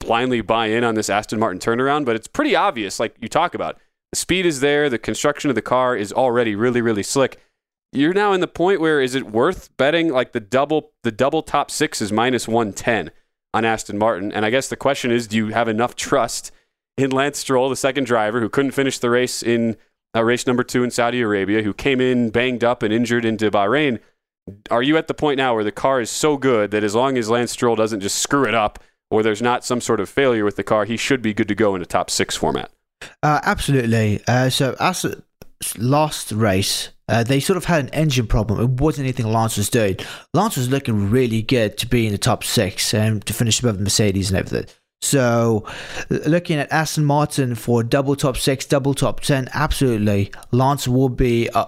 blindly 0.00 0.40
buy 0.40 0.66
in 0.66 0.84
on 0.84 0.94
this 0.94 1.10
Aston 1.10 1.38
Martin 1.38 1.58
turnaround, 1.58 2.04
but 2.04 2.16
it's 2.16 2.28
pretty 2.28 2.54
obvious, 2.54 3.00
like 3.00 3.16
you 3.20 3.28
talk 3.28 3.54
about. 3.54 3.78
The 4.12 4.18
speed 4.18 4.46
is 4.46 4.60
there. 4.60 4.88
The 4.88 4.98
construction 4.98 5.50
of 5.50 5.56
the 5.56 5.62
car 5.62 5.96
is 5.96 6.12
already 6.12 6.54
really, 6.54 6.80
really 6.80 7.02
slick. 7.02 7.40
You're 7.92 8.12
now 8.12 8.32
in 8.32 8.40
the 8.40 8.46
point 8.46 8.80
where 8.80 9.00
is 9.00 9.14
it 9.14 9.30
worth 9.30 9.74
betting 9.76 10.10
like 10.10 10.32
the 10.32 10.40
double 10.40 10.92
the 11.02 11.12
double 11.12 11.42
top 11.42 11.70
six 11.70 12.02
is 12.02 12.12
minus 12.12 12.46
one 12.46 12.72
ten 12.72 13.10
on 13.54 13.64
Aston 13.64 13.96
Martin? 13.96 14.32
And 14.32 14.44
I 14.44 14.50
guess 14.50 14.68
the 14.68 14.76
question 14.76 15.10
is, 15.10 15.26
do 15.26 15.36
you 15.36 15.48
have 15.48 15.66
enough 15.66 15.96
trust 15.96 16.52
in 16.96 17.10
Lance 17.10 17.38
Stroll, 17.38 17.68
the 17.68 17.76
second 17.76 18.04
driver 18.04 18.40
who 18.40 18.48
couldn't 18.48 18.72
finish 18.72 18.98
the 18.98 19.10
race 19.10 19.42
in 19.42 19.76
uh, 20.16 20.24
race 20.24 20.46
number 20.46 20.64
two 20.64 20.82
in 20.82 20.90
Saudi 20.90 21.20
Arabia, 21.20 21.62
who 21.62 21.74
came 21.74 22.00
in 22.00 22.30
banged 22.30 22.64
up 22.64 22.82
and 22.82 22.92
injured 22.92 23.24
into 23.24 23.50
Bahrain? 23.50 24.00
Are 24.70 24.82
you 24.82 24.96
at 24.96 25.08
the 25.08 25.14
point 25.14 25.38
now 25.38 25.54
where 25.54 25.64
the 25.64 25.72
car 25.72 26.00
is 26.00 26.10
so 26.10 26.36
good 26.36 26.70
that 26.70 26.84
as 26.84 26.94
long 26.94 27.18
as 27.18 27.28
Lance 27.28 27.50
Stroll 27.50 27.76
doesn't 27.76 28.00
just 28.00 28.18
screw 28.18 28.44
it 28.44 28.54
up 28.54 28.78
or 29.10 29.22
there's 29.22 29.42
not 29.42 29.64
some 29.64 29.80
sort 29.80 30.00
of 30.00 30.08
failure 30.08 30.44
with 30.44 30.56
the 30.56 30.62
car, 30.62 30.84
he 30.84 30.96
should 30.96 31.22
be 31.22 31.34
good 31.34 31.48
to 31.48 31.54
go 31.54 31.74
in 31.74 31.82
a 31.82 31.86
top 31.86 32.10
six 32.10 32.36
format? 32.36 32.70
Uh, 33.22 33.40
absolutely. 33.42 34.22
Uh, 34.26 34.48
so 34.48 34.76
as 34.80 35.04
last 35.76 36.32
race, 36.32 36.90
uh, 37.08 37.22
they 37.22 37.40
sort 37.40 37.56
of 37.56 37.64
had 37.64 37.84
an 37.84 37.90
engine 37.90 38.26
problem. 38.26 38.60
It 38.60 38.80
wasn't 38.80 39.04
anything 39.04 39.26
Lance 39.26 39.56
was 39.56 39.70
doing. 39.70 39.96
Lance 40.34 40.56
was 40.56 40.68
looking 40.68 41.10
really 41.10 41.42
good 41.42 41.76
to 41.78 41.86
be 41.86 42.06
in 42.06 42.12
the 42.12 42.18
top 42.18 42.44
six 42.44 42.94
and 42.94 43.24
to 43.26 43.32
finish 43.32 43.60
above 43.60 43.78
the 43.78 43.84
Mercedes 43.84 44.30
and 44.30 44.38
everything. 44.38 44.66
So, 45.00 45.64
looking 46.08 46.58
at 46.58 46.72
Aston 46.72 47.04
Martin 47.04 47.54
for 47.54 47.82
double 47.82 48.16
top 48.16 48.36
six, 48.36 48.64
double 48.64 48.94
top 48.94 49.20
10, 49.20 49.48
absolutely. 49.52 50.32
Lance 50.52 50.88
will 50.88 51.10
be 51.10 51.48
uh, 51.50 51.66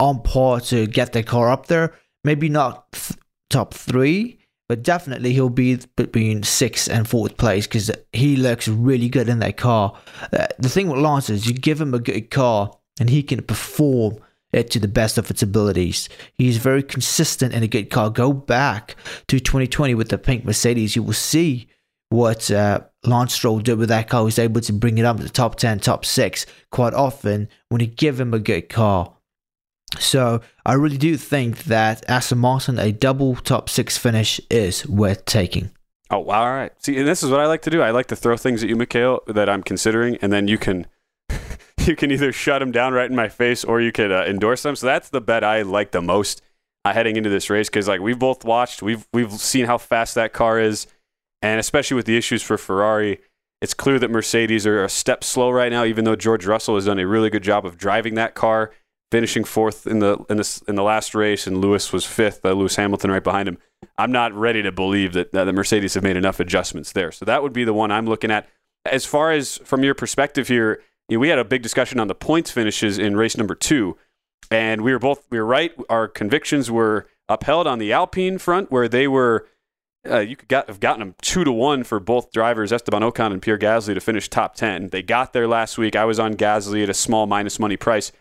on 0.00 0.22
par 0.22 0.60
to 0.60 0.86
get 0.86 1.12
the 1.12 1.22
car 1.22 1.50
up 1.50 1.66
there. 1.66 1.94
Maybe 2.24 2.48
not 2.48 2.92
th- 2.92 3.18
top 3.48 3.74
three, 3.74 4.38
but 4.68 4.82
definitely 4.82 5.32
he'll 5.32 5.50
be 5.50 5.78
between 5.96 6.42
sixth 6.42 6.88
and 6.88 7.08
fourth 7.08 7.36
place 7.36 7.66
because 7.66 7.90
he 8.12 8.36
looks 8.36 8.66
really 8.66 9.08
good 9.08 9.28
in 9.28 9.38
that 9.38 9.56
car. 9.56 9.96
Uh, 10.32 10.46
the 10.58 10.68
thing 10.68 10.88
with 10.88 11.00
Lance 11.00 11.30
is 11.30 11.46
you 11.46 11.54
give 11.54 11.80
him 11.80 11.94
a 11.94 11.98
good 11.98 12.30
car 12.30 12.76
and 12.98 13.10
he 13.10 13.22
can 13.22 13.42
perform 13.42 14.18
it 14.52 14.70
to 14.70 14.78
the 14.78 14.88
best 14.88 15.18
of 15.18 15.30
its 15.30 15.42
abilities. 15.42 16.08
He's 16.34 16.58
very 16.58 16.82
consistent 16.82 17.54
in 17.54 17.62
a 17.62 17.68
good 17.68 17.90
car. 17.90 18.10
Go 18.10 18.32
back 18.32 18.96
to 19.28 19.40
2020 19.40 19.94
with 19.94 20.08
the 20.08 20.18
pink 20.18 20.44
Mercedes, 20.44 20.96
you 20.96 21.02
will 21.02 21.12
see 21.12 21.68
what 22.10 22.50
uh, 22.50 22.80
Lance 23.04 23.34
Stroll 23.34 23.60
did 23.60 23.78
with 23.78 23.88
that 23.88 24.08
car. 24.08 24.22
He 24.22 24.26
was 24.26 24.38
able 24.38 24.60
to 24.62 24.72
bring 24.72 24.98
it 24.98 25.04
up 25.04 25.16
to 25.18 25.22
the 25.22 25.28
top 25.28 25.56
10, 25.56 25.80
top 25.80 26.04
6 26.04 26.46
quite 26.70 26.94
often 26.94 27.48
when 27.68 27.80
you 27.80 27.86
give 27.86 28.20
him 28.20 28.32
a 28.34 28.38
good 28.38 28.68
car. 28.68 29.12
So 29.98 30.40
I 30.66 30.74
really 30.74 30.98
do 30.98 31.16
think 31.16 31.64
that 31.64 32.08
Aston 32.08 32.38
Martin, 32.38 32.78
a 32.78 32.92
double 32.92 33.36
top 33.36 33.68
6 33.68 33.96
finish 33.98 34.40
is 34.50 34.86
worth 34.88 35.24
taking. 35.24 35.70
Oh. 36.10 36.28
All 36.28 36.50
right. 36.50 36.72
See, 36.82 36.96
and 36.98 37.08
this 37.08 37.22
is 37.22 37.30
what 37.30 37.40
I 37.40 37.46
like 37.46 37.62
to 37.62 37.70
do. 37.70 37.82
I 37.82 37.90
like 37.90 38.06
to 38.06 38.16
throw 38.16 38.36
things 38.36 38.62
at 38.62 38.68
you, 38.68 38.76
Mikhail, 38.76 39.20
that 39.26 39.48
I'm 39.48 39.62
considering, 39.62 40.16
and 40.20 40.32
then 40.32 40.48
you 40.48 40.58
can 40.58 40.86
you 41.78 41.96
can 41.96 42.10
either 42.10 42.30
shut 42.32 42.60
them 42.60 42.70
down 42.70 42.92
right 42.92 43.08
in 43.08 43.16
my 43.16 43.28
face 43.28 43.64
or 43.64 43.80
you 43.80 43.90
could 43.90 44.12
uh, 44.12 44.24
endorse 44.26 44.62
them. 44.62 44.76
So 44.76 44.86
that's 44.86 45.08
the 45.08 45.20
bet 45.20 45.42
I 45.42 45.62
like 45.62 45.90
the 45.92 46.02
most 46.02 46.42
uh, 46.84 46.92
heading 46.92 47.16
into 47.16 47.30
this 47.30 47.50
race 47.50 47.68
because 47.68 47.88
like 47.88 48.00
we've 48.00 48.18
both 48.18 48.44
watched, 48.44 48.82
we've 48.82 49.06
we've 49.12 49.32
seen 49.32 49.66
how 49.66 49.78
fast 49.78 50.14
that 50.14 50.32
car 50.32 50.60
is, 50.60 50.86
and 51.44 51.60
especially 51.60 51.94
with 51.94 52.06
the 52.06 52.16
issues 52.16 52.42
for 52.42 52.56
Ferrari, 52.56 53.20
it's 53.60 53.74
clear 53.74 53.98
that 53.98 54.10
Mercedes 54.10 54.66
are 54.66 54.82
a 54.82 54.88
step 54.88 55.22
slow 55.22 55.50
right 55.50 55.70
now. 55.70 55.84
Even 55.84 56.06
though 56.06 56.16
George 56.16 56.46
Russell 56.46 56.74
has 56.76 56.86
done 56.86 56.98
a 56.98 57.06
really 57.06 57.28
good 57.28 57.42
job 57.42 57.66
of 57.66 57.76
driving 57.76 58.14
that 58.14 58.34
car, 58.34 58.72
finishing 59.10 59.44
fourth 59.44 59.86
in 59.86 59.98
the 59.98 60.16
in 60.30 60.38
the 60.38 60.62
in 60.66 60.74
the 60.74 60.82
last 60.82 61.14
race, 61.14 61.46
and 61.46 61.58
Lewis 61.58 61.92
was 61.92 62.06
fifth. 62.06 62.46
Uh, 62.46 62.52
Lewis 62.52 62.76
Hamilton 62.76 63.10
right 63.10 63.22
behind 63.22 63.46
him. 63.46 63.58
I'm 63.98 64.10
not 64.10 64.32
ready 64.32 64.62
to 64.62 64.72
believe 64.72 65.12
that, 65.12 65.32
that 65.32 65.44
the 65.44 65.52
Mercedes 65.52 65.92
have 65.92 66.02
made 66.02 66.16
enough 66.16 66.40
adjustments 66.40 66.92
there. 66.92 67.12
So 67.12 67.26
that 67.26 67.42
would 67.42 67.52
be 67.52 67.64
the 67.64 67.74
one 67.74 67.90
I'm 67.90 68.06
looking 68.06 68.30
at. 68.30 68.48
As 68.86 69.04
far 69.04 69.30
as 69.30 69.58
from 69.58 69.84
your 69.84 69.94
perspective 69.94 70.48
here 70.48 70.80
you 71.10 71.18
know, 71.18 71.20
we 71.20 71.28
had 71.28 71.38
a 71.38 71.44
big 71.44 71.60
discussion 71.60 72.00
on 72.00 72.08
the 72.08 72.14
points 72.14 72.50
finishes 72.50 72.96
in 72.96 73.16
race 73.18 73.36
number 73.36 73.54
two, 73.54 73.98
and 74.50 74.80
we 74.80 74.92
were 74.92 74.98
both 74.98 75.26
we 75.28 75.38
were 75.38 75.44
right. 75.44 75.74
Our 75.90 76.08
convictions 76.08 76.70
were 76.70 77.06
upheld 77.28 77.66
on 77.66 77.78
the 77.78 77.92
Alpine 77.92 78.38
front, 78.38 78.72
where 78.72 78.88
they 78.88 79.06
were. 79.06 79.46
Uh, 80.08 80.18
you 80.18 80.36
could 80.36 80.48
got, 80.48 80.68
have 80.68 80.80
gotten 80.80 81.00
them 81.00 81.14
two 81.22 81.44
to 81.44 81.52
one 81.52 81.82
for 81.82 81.98
both 81.98 82.30
drivers, 82.32 82.72
Esteban 82.72 83.02
Ocon 83.02 83.32
and 83.32 83.40
Pierre 83.40 83.58
Gasly, 83.58 83.94
to 83.94 84.00
finish 84.00 84.28
top 84.28 84.54
ten. 84.54 84.88
They 84.88 85.02
got 85.02 85.32
there 85.32 85.48
last 85.48 85.78
week. 85.78 85.96
I 85.96 86.04
was 86.04 86.18
on 86.18 86.34
Gasly 86.34 86.82
at 86.82 86.90
a 86.90 86.94
small 86.94 87.26
minus 87.26 87.58
money 87.58 87.76
price. 87.76 88.12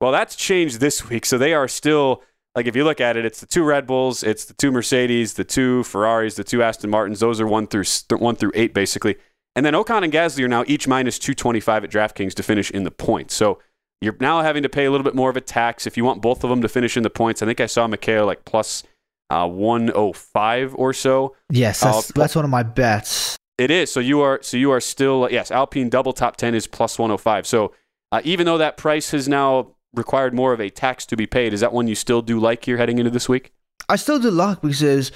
Well, 0.00 0.12
that's 0.12 0.36
changed 0.36 0.80
this 0.80 1.08
week, 1.08 1.24
so 1.24 1.38
they 1.38 1.54
are 1.54 1.68
still 1.68 2.22
like 2.54 2.66
if 2.66 2.76
you 2.76 2.84
look 2.84 3.00
at 3.00 3.16
it, 3.16 3.24
it's 3.24 3.40
the 3.40 3.46
two 3.46 3.64
Red 3.64 3.86
Bulls, 3.86 4.22
it's 4.22 4.44
the 4.44 4.54
two 4.54 4.70
Mercedes, 4.70 5.34
the 5.34 5.44
two 5.44 5.82
Ferraris, 5.84 6.36
the 6.36 6.44
two 6.44 6.62
Aston 6.62 6.90
Martins. 6.90 7.20
Those 7.20 7.40
are 7.40 7.46
one 7.46 7.66
through 7.66 7.84
one 8.18 8.36
through 8.36 8.52
eight 8.54 8.72
basically. 8.72 9.16
And 9.56 9.64
then 9.64 9.74
Ocon 9.74 10.02
and 10.02 10.12
Gasly 10.12 10.44
are 10.44 10.48
now 10.48 10.64
each 10.66 10.88
minus 10.88 11.18
225 11.18 11.84
at 11.84 11.90
DraftKings 11.90 12.34
to 12.34 12.42
finish 12.42 12.70
in 12.70 12.82
the 12.82 12.90
points. 12.90 13.34
So 13.34 13.60
you're 14.00 14.16
now 14.20 14.42
having 14.42 14.64
to 14.64 14.68
pay 14.68 14.84
a 14.84 14.90
little 14.90 15.04
bit 15.04 15.14
more 15.14 15.30
of 15.30 15.36
a 15.36 15.40
tax 15.40 15.86
if 15.86 15.96
you 15.96 16.04
want 16.04 16.22
both 16.22 16.42
of 16.42 16.50
them 16.50 16.60
to 16.62 16.68
finish 16.68 16.96
in 16.96 17.02
the 17.02 17.10
points. 17.10 17.40
I 17.40 17.46
think 17.46 17.60
I 17.60 17.66
saw 17.66 17.86
Mikhail 17.86 18.26
like 18.26 18.44
plus, 18.44 18.82
uh, 19.30 19.48
105 19.48 20.74
or 20.76 20.92
so. 20.92 21.34
Yes, 21.50 21.80
that's, 21.80 22.10
uh, 22.10 22.12
that's 22.14 22.36
one 22.36 22.44
of 22.44 22.50
my 22.50 22.62
bets. 22.62 23.36
It 23.56 23.70
is. 23.70 23.92
So 23.92 24.00
you 24.00 24.20
are 24.20 24.40
so 24.42 24.56
you 24.56 24.70
are 24.72 24.80
still 24.80 25.28
yes, 25.30 25.50
Alpine 25.50 25.88
double 25.88 26.12
top 26.12 26.36
10 26.36 26.54
is 26.54 26.66
plus 26.66 26.98
105. 26.98 27.46
So 27.46 27.72
uh, 28.10 28.20
even 28.24 28.46
though 28.46 28.58
that 28.58 28.76
price 28.76 29.12
has 29.12 29.28
now 29.28 29.74
required 29.94 30.34
more 30.34 30.52
of 30.52 30.60
a 30.60 30.70
tax 30.70 31.06
to 31.06 31.16
be 31.16 31.26
paid, 31.26 31.52
is 31.52 31.60
that 31.60 31.72
one 31.72 31.86
you 31.86 31.94
still 31.94 32.20
do 32.20 32.40
like 32.40 32.64
here 32.64 32.76
heading 32.76 32.98
into 32.98 33.10
this 33.10 33.28
week? 33.28 33.52
I 33.88 33.96
still 33.96 34.18
do 34.18 34.30
like 34.30 34.60
because 34.60 35.12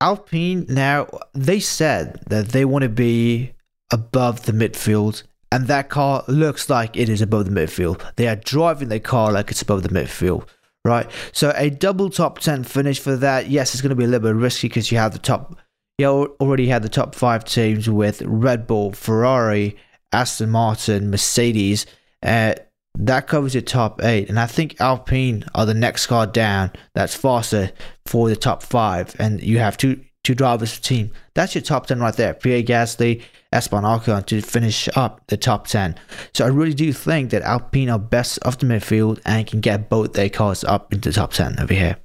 Alpine 0.00 0.66
now 0.68 1.08
they 1.32 1.60
said 1.60 2.20
that 2.26 2.48
they 2.48 2.64
want 2.64 2.82
to 2.82 2.88
be 2.88 3.52
above 3.90 4.44
the 4.44 4.52
midfield, 4.52 5.22
and 5.50 5.66
that 5.68 5.88
car 5.88 6.24
looks 6.28 6.68
like 6.68 6.96
it 6.96 7.08
is 7.08 7.22
above 7.22 7.46
the 7.46 7.52
midfield. 7.52 8.02
They 8.16 8.28
are 8.28 8.36
driving 8.36 8.88
their 8.88 9.00
car 9.00 9.32
like 9.32 9.50
it's 9.50 9.62
above 9.62 9.82
the 9.82 9.88
midfield, 9.88 10.46
right? 10.84 11.10
So 11.32 11.52
a 11.56 11.70
double 11.70 12.10
top 12.10 12.38
10 12.38 12.64
finish 12.64 12.98
for 12.98 13.16
that, 13.16 13.48
yes, 13.48 13.74
it's 13.74 13.82
going 13.82 13.90
to 13.90 13.96
be 13.96 14.04
a 14.04 14.08
little 14.08 14.28
bit 14.28 14.36
risky 14.36 14.68
because 14.68 14.90
you 14.90 14.98
have 14.98 15.12
the 15.12 15.18
top, 15.18 15.56
you 15.98 16.06
already 16.06 16.68
had 16.68 16.82
the 16.82 16.88
top 16.88 17.14
five 17.14 17.44
teams 17.44 17.88
with 17.88 18.22
Red 18.22 18.66
Bull, 18.66 18.92
Ferrari, 18.92 19.76
Aston 20.12 20.50
Martin, 20.50 21.10
Mercedes. 21.10 21.86
Uh, 22.22 22.54
that 22.98 23.26
covers 23.26 23.54
your 23.54 23.62
top 23.62 24.02
eight. 24.04 24.28
And 24.28 24.38
I 24.38 24.46
think 24.46 24.80
Alpine 24.80 25.44
are 25.54 25.66
the 25.66 25.74
next 25.74 26.06
car 26.06 26.26
down 26.26 26.72
that's 26.94 27.14
faster 27.14 27.72
for 28.04 28.28
the 28.28 28.36
top 28.36 28.62
five. 28.62 29.16
And 29.18 29.42
you 29.42 29.58
have 29.58 29.76
two 29.76 30.04
two 30.24 30.34
drivers 30.34 30.78
per 30.78 30.82
team. 30.82 31.10
That's 31.34 31.54
your 31.54 31.62
top 31.62 31.86
10 31.86 32.00
right 32.00 32.14
there. 32.14 32.34
Pierre 32.34 32.62
Gasly, 32.62 33.22
Esteban 33.52 33.84
Ocon 33.84 34.24
to 34.26 34.40
finish 34.40 34.88
up 34.96 35.20
the 35.28 35.36
top 35.36 35.66
10. 35.66 35.96
So 36.34 36.44
I 36.44 36.48
really 36.48 36.74
do 36.74 36.92
think 36.92 37.30
that 37.30 37.42
Alpine 37.42 37.90
are 37.90 37.98
best 37.98 38.38
of 38.38 38.58
the 38.58 38.66
midfield 38.66 39.20
and 39.24 39.46
can 39.46 39.60
get 39.60 39.88
both 39.88 40.14
their 40.14 40.28
cars 40.28 40.64
up 40.64 40.92
into 40.92 41.10
the 41.10 41.14
top 41.14 41.32
10 41.32 41.60
over 41.60 41.74
here. 41.74 41.96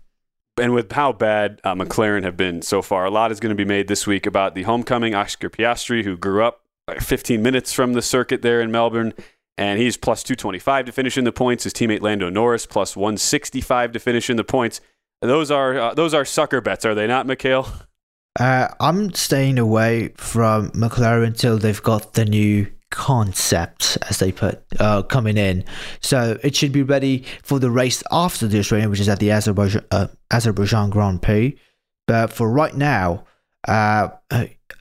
And 0.60 0.74
with 0.74 0.92
how 0.92 1.14
bad 1.14 1.62
uh, 1.64 1.76
McLaren 1.76 2.24
have 2.24 2.36
been 2.36 2.62
so 2.62 2.82
far, 2.82 3.06
a 3.06 3.12
lot 3.12 3.32
is 3.32 3.40
going 3.40 3.52
to 3.52 3.56
be 3.56 3.66
made 3.66 3.88
this 3.88 4.08
week 4.08 4.26
about 4.26 4.56
the 4.56 4.64
homecoming 4.64 5.14
Oscar 5.14 5.50
Piastri, 5.50 6.04
who 6.04 6.18
grew 6.18 6.44
up 6.44 6.62
15 7.00 7.42
minutes 7.42 7.74
from 7.74 7.94
the 7.94 8.02
circuit 8.02 8.42
there 8.42 8.60
in 8.60 8.72
Melbourne. 8.72 9.14
And 9.58 9.80
he's 9.80 9.98
plus 9.98 10.24
225 10.24 10.86
to 10.86 10.92
finish 10.92 11.18
in 11.18 11.24
the 11.24 11.32
points. 11.32 11.64
His 11.64 11.74
teammate 11.74 12.02
Lando 12.02 12.30
Norris 12.30 12.66
plus 12.66 12.96
165 12.96 13.92
to 13.92 14.00
finish 14.00 14.30
in 14.30 14.38
the 14.38 14.44
points. 14.44 14.82
Those 15.22 15.50
are 15.50 15.80
uh, 15.80 15.94
those 15.96 16.14
are 16.14 16.24
sucker 16.24 16.62
bets, 16.62 16.86
are 16.86 16.94
they 16.94 17.08
not, 17.08 17.26
Mikhail? 17.26 17.68
Uh, 18.38 18.68
I'm 18.80 19.14
staying 19.14 19.58
away 19.58 20.10
from 20.16 20.70
McLaren 20.72 21.28
until 21.28 21.58
they've 21.58 21.82
got 21.82 22.14
the 22.14 22.26
new 22.26 22.68
concept, 22.92 23.98
as 24.10 24.20
they 24.20 24.32
put, 24.32 24.64
uh, 24.80 25.02
coming 25.02 25.38
in. 25.38 25.66
So 26.02 26.38
it 26.44 26.56
should 26.56 26.72
be 26.72 26.84
ready 26.84 27.26
for 27.44 27.60
the 27.60 27.72
race 27.72 28.04
after 28.12 28.48
the 28.48 28.60
Australian, 28.60 28.92
which 28.92 29.00
is 29.00 29.10
at 29.10 29.20
the 29.20 29.32
Azerbaijan, 29.32 29.84
uh, 29.92 30.08
Azerbaijan 30.32 30.92
Grand 30.92 31.22
Prix. 31.22 31.58
But 32.06 32.32
for 32.32 32.50
right 32.50 32.76
now, 32.76 33.26
uh, 33.68 34.10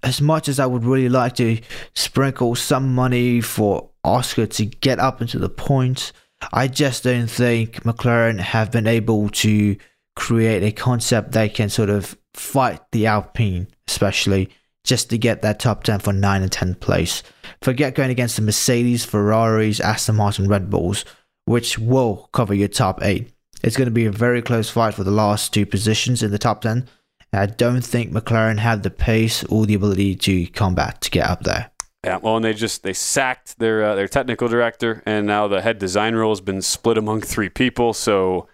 as 0.02 0.20
much 0.20 0.48
as 0.48 0.60
I 0.60 0.66
would 0.66 0.84
really 0.84 1.08
like 1.08 1.34
to 1.36 1.58
sprinkle 1.94 2.54
some 2.54 2.94
money 2.94 3.40
for 3.40 3.88
Oscar 4.04 4.46
to 4.46 4.64
get 4.66 4.98
up 4.98 5.20
into 5.20 5.38
the 5.38 5.48
points, 5.48 6.12
I 6.52 6.68
just 6.68 7.04
don't 7.04 7.26
think 7.26 7.82
McLaren 7.82 8.38
have 8.38 8.70
been 8.70 8.86
able 8.86 9.30
to 9.30 9.76
create 10.14 10.62
a 10.62 10.72
concept 10.72 11.32
they 11.32 11.48
can 11.48 11.68
sort 11.68 11.90
of 11.90 12.16
fight 12.38 12.80
the 12.92 13.06
Alpine, 13.06 13.68
especially 13.88 14.50
just 14.84 15.10
to 15.10 15.18
get 15.18 15.42
that 15.42 15.58
top 15.58 15.82
10 15.82 15.98
for 16.00 16.12
9 16.12 16.42
and 16.42 16.50
10th 16.50 16.80
place. 16.80 17.22
Forget 17.60 17.94
going 17.94 18.10
against 18.10 18.36
the 18.36 18.42
Mercedes, 18.42 19.04
Ferraris, 19.04 19.80
Aston 19.80 20.16
Martin, 20.16 20.48
Red 20.48 20.70
Bulls, 20.70 21.04
which 21.44 21.78
will 21.78 22.28
cover 22.32 22.54
your 22.54 22.68
top 22.68 23.02
8. 23.02 23.28
It's 23.64 23.76
going 23.76 23.86
to 23.86 23.92
be 23.92 24.06
a 24.06 24.12
very 24.12 24.42
close 24.42 24.70
fight 24.70 24.94
for 24.94 25.02
the 25.02 25.10
last 25.10 25.52
two 25.52 25.66
positions 25.66 26.22
in 26.22 26.30
the 26.30 26.38
top 26.38 26.60
10. 26.60 26.88
I 27.32 27.46
don't 27.46 27.82
think 27.82 28.12
McLaren 28.12 28.58
have 28.58 28.82
the 28.82 28.90
pace 28.90 29.44
or 29.44 29.66
the 29.66 29.74
ability 29.74 30.14
to 30.16 30.46
combat 30.48 31.00
to 31.02 31.10
get 31.10 31.28
up 31.28 31.42
there. 31.42 31.70
Yeah, 32.04 32.18
well, 32.18 32.36
and 32.36 32.44
they 32.44 32.54
just 32.54 32.84
they 32.84 32.92
sacked 32.92 33.58
their 33.58 33.82
uh, 33.82 33.94
their 33.96 34.06
technical 34.06 34.46
director, 34.46 35.02
and 35.04 35.26
now 35.26 35.48
the 35.48 35.60
head 35.60 35.78
design 35.78 36.14
role 36.14 36.30
has 36.30 36.40
been 36.40 36.62
split 36.62 36.96
among 36.96 37.22
three 37.22 37.48
people. 37.48 37.92
So 37.92 38.46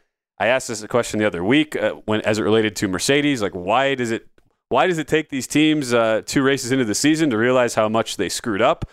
I 0.43 0.49
asked 0.49 0.67
this 0.67 0.85
question 0.87 1.21
the 1.21 1.27
other 1.27 1.45
week 1.45 1.77
uh, 1.77 1.93
when, 2.05 2.21
as 2.23 2.41
it 2.41 2.43
related 2.43 2.75
to 2.75 2.89
Mercedes. 2.89 3.41
Like, 3.41 3.53
why 3.53 3.95
does 3.95 4.11
it, 4.11 4.27
why 4.71 4.89
does 4.89 4.99
it 4.99 5.07
take 5.07 5.29
these 5.29 5.47
teams 5.47 5.95
uh, 5.95 6.23
two 6.27 6.43
races 6.43 6.73
into 6.73 6.85
the 6.85 6.97
season 6.97 7.31
to 7.31 7.39
realize 7.39 7.77
how 7.77 7.89
much 7.89 8.17
they 8.17 8.29
screwed 8.29 8.61
up? 8.61 8.85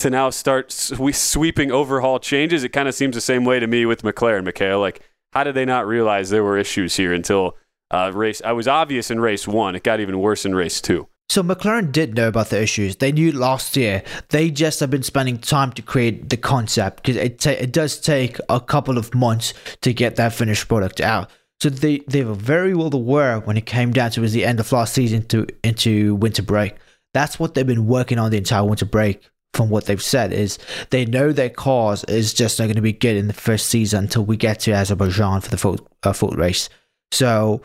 To 0.00 0.10
now 0.10 0.30
start 0.30 0.72
swe- 0.72 1.12
sweeping 1.12 1.70
overhaul 1.70 2.18
changes, 2.18 2.64
it 2.64 2.70
kind 2.70 2.88
of 2.88 2.94
seems 2.96 3.14
the 3.14 3.20
same 3.20 3.44
way 3.44 3.60
to 3.60 3.68
me 3.68 3.86
with 3.86 4.02
McLaren, 4.02 4.42
Mikhail. 4.42 4.80
Like, 4.80 5.00
how 5.32 5.44
did 5.44 5.54
they 5.54 5.64
not 5.64 5.86
realize 5.86 6.30
there 6.30 6.42
were 6.42 6.58
issues 6.58 6.96
here 6.96 7.14
until 7.14 7.56
uh, 7.92 8.10
race? 8.12 8.42
I 8.44 8.50
was 8.50 8.66
obvious 8.66 9.08
in 9.08 9.20
race 9.20 9.46
one. 9.46 9.76
It 9.76 9.84
got 9.84 10.00
even 10.00 10.18
worse 10.18 10.44
in 10.44 10.56
race 10.56 10.80
two. 10.80 11.06
So 11.28 11.42
McLaren 11.42 11.90
did 11.90 12.14
know 12.14 12.28
about 12.28 12.50
the 12.50 12.62
issues. 12.62 12.96
They 12.96 13.10
knew 13.10 13.32
last 13.32 13.76
year. 13.76 14.02
They 14.28 14.50
just 14.50 14.80
have 14.80 14.90
been 14.90 15.02
spending 15.02 15.38
time 15.38 15.72
to 15.72 15.82
create 15.82 16.30
the 16.30 16.36
concept 16.36 17.02
because 17.02 17.16
it 17.16 17.40
ta- 17.40 17.50
it 17.50 17.72
does 17.72 18.00
take 18.00 18.38
a 18.48 18.60
couple 18.60 18.96
of 18.96 19.14
months 19.14 19.52
to 19.82 19.92
get 19.92 20.16
that 20.16 20.32
finished 20.32 20.68
product 20.68 21.00
out. 21.00 21.30
So 21.60 21.68
they 21.68 21.98
they 22.08 22.24
were 22.24 22.34
very 22.34 22.74
well 22.74 22.94
aware 22.94 23.40
when 23.40 23.56
it 23.56 23.66
came 23.66 23.92
down 23.92 24.12
to 24.12 24.20
was 24.20 24.32
the 24.32 24.44
end 24.44 24.60
of 24.60 24.70
last 24.70 24.94
season 24.94 25.26
to 25.28 25.46
into 25.64 26.14
winter 26.14 26.42
break. 26.42 26.76
That's 27.12 27.40
what 27.40 27.54
they've 27.54 27.66
been 27.66 27.86
working 27.86 28.18
on 28.18 28.30
the 28.30 28.38
entire 28.38 28.64
winter 28.64 28.86
break. 28.86 29.22
From 29.54 29.70
what 29.70 29.86
they've 29.86 30.02
said 30.02 30.34
is 30.34 30.58
they 30.90 31.06
know 31.06 31.32
their 31.32 31.48
cars 31.48 32.04
is 32.04 32.34
just 32.34 32.58
not 32.58 32.66
going 32.66 32.76
to 32.76 32.82
be 32.82 32.92
good 32.92 33.16
in 33.16 33.26
the 33.26 33.32
first 33.32 33.68
season 33.68 34.04
until 34.04 34.22
we 34.22 34.36
get 34.36 34.60
to 34.60 34.72
Azerbaijan 34.72 35.40
for 35.40 35.48
the 35.48 35.56
full 35.56 35.78
uh, 36.02 36.12
full 36.12 36.32
race. 36.32 36.68
So 37.10 37.62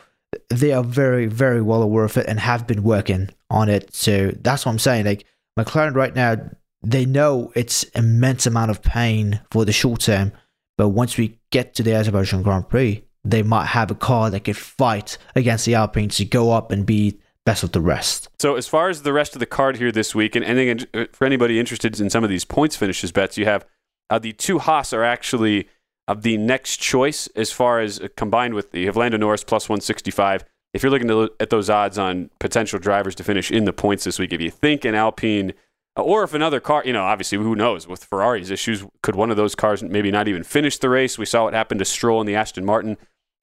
they 0.50 0.72
are 0.72 0.84
very, 0.84 1.26
very 1.26 1.62
well 1.62 1.82
aware 1.82 2.06
of 2.06 2.18
it 2.18 2.26
and 2.28 2.40
have 2.40 2.68
been 2.68 2.84
working 2.84 3.30
on 3.50 3.70
it. 3.70 3.94
So 3.94 4.32
that's 4.42 4.66
what 4.66 4.72
I'm 4.72 4.80
saying. 4.80 5.06
Like 5.06 5.26
McLaren 5.60 5.96
right 5.96 6.16
now, 6.16 6.38
they 6.84 7.06
know 7.06 7.52
it's 7.56 7.84
immense 7.96 8.46
amount 8.46 8.72
of 8.72 8.82
pain 8.82 9.42
for 9.52 9.66
the 9.66 9.72
short 9.72 10.02
term, 10.02 10.32
but 10.78 10.90
once 10.90 11.18
we 11.18 11.40
get 11.52 11.76
to 11.76 11.84
the 11.84 11.94
Azerbaijan 11.94 12.44
Grand 12.44 12.70
Prix, 12.70 13.04
they 13.24 13.44
might 13.44 13.68
have 13.68 13.92
a 13.92 13.96
car 13.96 14.30
that 14.30 14.46
could 14.46 14.58
fight 14.58 15.18
against 15.36 15.66
the 15.66 15.76
Alpines 15.76 16.18
to 16.18 16.26
go 16.26 16.52
up 16.52 16.72
and 16.72 16.86
be 16.86 17.20
best 17.46 17.64
of 17.64 17.72
the 17.72 17.82
rest. 17.82 18.30
So 18.40 18.56
as 18.56 18.68
far 18.68 18.90
as 18.90 19.04
the 19.04 19.14
rest 19.14 19.36
of 19.36 19.40
the 19.40 19.46
card 19.46 19.78
here 19.78 19.92
this 19.92 20.16
week, 20.16 20.36
and 20.36 20.44
anything 20.44 20.88
uh, 20.94 21.06
for 21.12 21.26
anybody 21.26 21.60
interested 21.60 22.00
in 22.00 22.10
some 22.10 22.24
of 22.24 22.30
these 22.30 22.46
points 22.46 22.76
finishes 22.76 23.12
bets, 23.12 23.38
you 23.38 23.46
have 23.46 23.66
uh, 24.10 24.20
the 24.20 24.34
two 24.34 24.60
Haas 24.60 24.94
are 24.94 25.04
actually 25.04 25.68
of 26.12 26.24
the 26.24 26.36
next 26.36 26.78
choice 26.78 27.28
as 27.38 27.54
far 27.54 27.80
as 27.80 28.02
uh, 28.02 28.10
combined 28.18 28.54
with 28.54 28.72
the 28.72 28.90
Lando 28.92 29.18
Norris 29.18 29.46
plus 29.46 29.70
165. 29.70 30.44
If 30.74 30.84
you're 30.84 30.92
looking 30.92 31.08
to 31.08 31.16
look 31.16 31.36
at 31.40 31.50
those 31.50 31.70
odds 31.70 31.98
on 31.98 32.30
potential 32.38 32.80
drivers 32.80 33.16
to 33.16 33.24
finish 33.24 33.50
in 33.50 33.64
the 33.64 33.72
points 33.72 34.04
this 34.04 34.20
week, 34.20 34.34
if 34.34 34.42
you 34.42 34.52
think 34.52 34.84
an 34.84 34.94
Alpine 34.94 35.54
or 35.96 36.24
if 36.24 36.34
another 36.34 36.60
car, 36.60 36.84
you 36.86 36.92
know, 36.92 37.04
obviously 37.04 37.38
who 37.38 37.56
knows 37.56 37.88
with 37.88 38.04
Ferrari's 38.04 38.52
issues, 38.52 38.86
could 39.02 39.16
one 39.16 39.32
of 39.32 39.38
those 39.38 39.56
cars 39.56 39.82
maybe 39.84 40.12
not 40.12 40.28
even 40.28 40.44
finish 40.44 40.78
the 40.78 40.90
race? 40.90 41.18
We 41.18 41.26
saw 41.26 41.46
what 41.46 41.54
happened 41.54 41.80
to 41.80 41.86
Stroll 41.86 42.20
in 42.20 42.28
the 42.28 42.36
Aston 42.36 42.66
Martin 42.66 42.98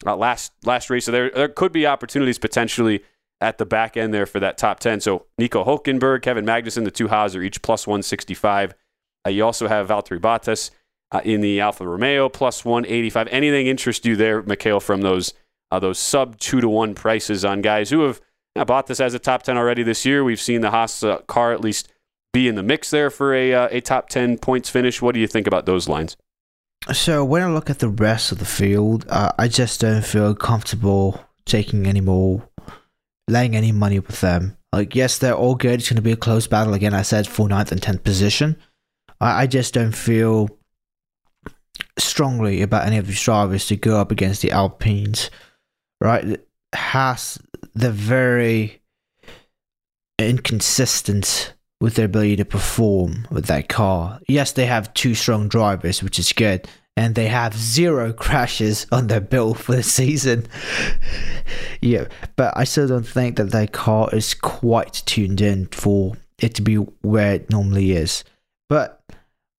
uh, 0.05 0.15
last 0.15 0.53
last 0.65 0.91
race, 0.91 1.07
so 1.07 1.13
there 1.13 1.31
there 1.31 1.49
could 1.49 1.73
be 1.73 1.87
opportunities 1.87 2.39
potentially 2.39 3.03
at 3.41 3.57
the 3.57 3.67
back 3.67 3.97
end 3.97 4.13
there 4.13 4.27
for 4.27 4.41
that 4.41 4.59
top 4.59 4.79
10. 4.81 5.01
So 5.01 5.25
Nico 5.39 5.65
Hulkenberg, 5.65 6.21
Kevin 6.21 6.45
Magnussen, 6.45 6.85
the 6.85 6.91
two 6.91 7.09
Haas 7.09 7.35
are 7.35 7.43
each 7.43 7.63
plus 7.63 7.87
165. 7.87 8.75
Uh, 9.27 9.31
you 9.31 9.45
also 9.45 9.69
have 9.69 9.89
Valtteri 9.89 10.19
Bottas 10.19 10.71
uh, 11.13 11.21
in 11.25 11.41
the 11.41 11.61
Alfa 11.61 11.87
Romeo 11.87 12.29
plus 12.29 12.65
185. 12.65 13.29
Anything 13.29 13.67
interest 13.67 14.05
you 14.05 14.17
there, 14.17 14.43
Mikhail, 14.43 14.81
from 14.81 15.01
those 15.03 15.35
uh, 15.71 15.79
those 15.79 15.99
sub 15.99 16.39
two 16.39 16.61
to 16.61 16.69
one 16.69 16.95
prices 16.95 17.45
on 17.45 17.61
guys 17.61 17.91
who 17.91 18.01
have 18.01 18.21
uh, 18.57 18.65
bought 18.65 18.87
this 18.87 19.01
as 19.01 19.15
a 19.15 19.19
top 19.19 19.43
10 19.43 19.57
already 19.57 19.83
this 19.83 20.07
year? 20.07 20.25
We've 20.25 20.41
seen 20.41 20.61
the 20.61 20.71
Haas 20.71 21.03
uh, 21.03 21.19
car 21.23 21.53
at 21.53 21.61
least 21.61 21.93
be 22.33 22.49
in 22.49 22.55
the 22.55 22.63
mix 22.63 22.91
there 22.91 23.11
for 23.11 23.35
a, 23.35 23.53
uh, 23.55 23.69
a 23.71 23.81
top 23.81 24.09
10 24.09 24.39
points 24.39 24.71
finish. 24.71 25.03
What 25.03 25.15
do 25.15 25.21
you 25.21 25.27
think 25.27 25.47
about 25.47 25.67
those 25.67 25.89
lines? 25.89 26.17
So 26.93 27.25
when 27.25 27.43
I 27.43 27.49
look 27.49 27.71
at 27.71 27.81
the 27.81 27.89
rest 27.89 28.33
of 28.33 28.39
the 28.39 28.45
field, 28.45 29.05
uh, 29.09 29.33
I 29.39 29.49
just 29.49 29.81
don't 29.81 30.05
feel 30.05 30.35
comfortable 30.35 31.23
taking 31.45 31.87
any 31.87 32.01
more, 32.01 32.49
laying 33.27 33.57
any 33.57 33.73
money 33.73 33.99
with 33.99 34.21
them. 34.21 34.57
Like, 34.73 34.95
yes, 34.95 35.19
they're 35.19 35.35
all 35.35 35.55
good. 35.55 35.81
It's 35.81 35.89
going 35.89 35.97
to 35.97 36.03
be 36.03 36.13
a 36.13 36.17
close 36.17 36.47
battle 36.47 36.75
again. 36.75 36.95
I 36.95 37.03
said 37.03 37.27
for 37.27 37.49
ninth 37.49 37.73
and 37.73 37.83
tenth 37.83 38.05
position. 38.05 38.57
I, 39.21 39.43
I 39.43 39.47
just 39.47 39.75
don't 39.75 39.93
feel 39.95 40.49
strongly 41.99 42.63
about 42.63 42.87
any 42.87 42.99
of 42.99 43.07
these 43.07 43.23
drivers 43.23 43.67
to 43.67 43.77
go 43.77 44.01
up 44.01 44.11
against 44.11 44.43
the 44.43 44.51
Alpines. 44.51 45.31
Right, 46.01 46.41
Haas 46.75 47.39
they're 47.75 47.91
very 47.91 48.81
inconsistent 50.19 51.55
with 51.81 51.95
their 51.95 52.07
ability 52.07 52.37
to 52.37 52.45
perform 52.45 53.27
with 53.31 53.47
that 53.47 53.69
car. 53.69 54.21
Yes, 54.27 54.53
they 54.53 54.67
have 54.67 54.93
two 54.95 55.15
strong 55.15 55.49
drivers, 55.49 56.03
which 56.03 56.19
is 56.19 56.33
good, 56.33 56.69
and 56.97 57.15
they 57.15 57.29
have 57.29 57.57
zero 57.57 58.13
crashes 58.25 58.87
on 58.91 59.07
their 59.07 59.21
bill 59.21 59.55
for 59.55 59.77
the 59.77 59.83
season. 59.83 60.47
yeah, 61.81 62.07
but 62.35 62.57
I 62.57 62.65
still 62.65 62.89
don't 62.89 63.07
think 63.07 63.37
that 63.37 63.53
their 63.53 63.69
car 63.69 64.09
is 64.13 64.35
quite 64.35 65.03
tuned 65.07 65.41
in 65.41 65.67
for 65.67 66.17
it 66.41 66.55
to 66.57 66.63
be 66.63 66.75
where 66.75 67.35
it 67.35 67.51
normally 67.51 67.93
is. 67.93 68.25
But 68.69 69.01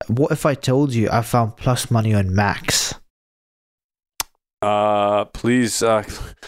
what 0.08 0.32
if 0.32 0.46
I 0.46 0.56
told 0.56 0.94
you 0.94 1.10
I 1.12 1.22
found 1.22 1.58
plus 1.58 1.92
money 1.92 2.14
on 2.14 2.34
Max? 2.34 2.94
Uh, 4.62 5.26
please, 5.26 5.82
uh, 5.82 6.04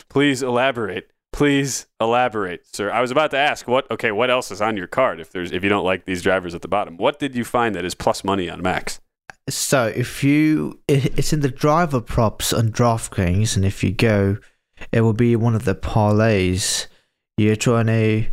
please 0.10 0.44
elaborate. 0.44 1.12
Please 1.34 1.88
elaborate, 2.02 2.68
sir. 2.76 2.92
I 2.92 3.00
was 3.00 3.10
about 3.10 3.32
to 3.32 3.38
ask 3.38 3.68
what. 3.68 3.90
Okay, 3.90 4.12
what 4.12 4.30
else 4.30 4.52
is 4.52 4.62
on 4.62 4.76
your 4.76 4.88
card? 4.88 5.22
If 5.22 5.32
there's, 5.32 5.52
if 5.52 5.64
you 5.64 5.70
don't 5.70 5.86
like 5.86 6.06
these 6.06 6.22
drivers 6.22 6.54
at 6.54 6.62
the 6.62 6.68
bottom, 6.68 6.98
what 6.98 7.20
did 7.20 7.36
you 7.36 7.46
find 7.46 7.74
that 7.76 7.86
is 7.86 7.96
plus 7.96 8.24
money 8.24 8.50
on 8.50 8.62
Max? 8.62 9.00
So 9.50 9.88
if 9.88 10.24
you, 10.24 10.82
it's 10.88 11.34
in 11.34 11.40
the 11.40 11.50
driver 11.50 12.02
props 12.02 12.54
on 12.54 12.70
DraftKings, 12.70 13.56
and 13.56 13.66
if 13.66 13.84
you 13.84 13.92
go, 13.92 14.38
it 14.92 15.02
will 15.02 15.14
be 15.14 15.36
one 15.36 15.56
of 15.56 15.66
the 15.66 15.76
parlays. 15.76 16.88
You're 17.38 17.56
trying 17.56 17.88
to, 17.88 18.26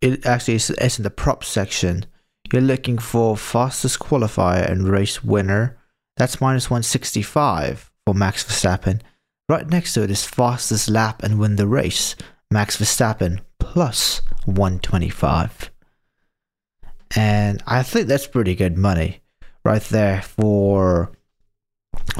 it 0.00 0.24
actually 0.24 0.54
it's, 0.54 0.70
it's 0.70 0.98
in 0.98 1.02
the 1.02 1.10
prop 1.10 1.44
section. 1.44 2.06
You're 2.52 2.62
looking 2.62 2.98
for 2.98 3.36
fastest 3.36 4.00
qualifier 4.00 4.68
and 4.68 4.88
race 4.88 5.22
winner. 5.22 5.78
That's 6.16 6.40
minus 6.40 6.68
165 6.68 7.90
for 8.06 8.14
Max 8.14 8.44
Verstappen. 8.44 9.00
Right 9.48 9.68
next 9.68 9.94
to 9.94 10.02
it 10.02 10.10
is 10.10 10.24
fastest 10.24 10.88
lap 10.88 11.22
and 11.22 11.38
win 11.38 11.56
the 11.56 11.66
race. 11.68 12.16
Max 12.50 12.76
Verstappen 12.76 13.40
plus 13.60 14.20
125. 14.46 15.70
And 17.16 17.62
I 17.66 17.82
think 17.82 18.08
that's 18.08 18.26
pretty 18.26 18.54
good 18.54 18.76
money 18.76 19.20
right 19.64 19.82
there 19.82 20.22
for 20.22 21.12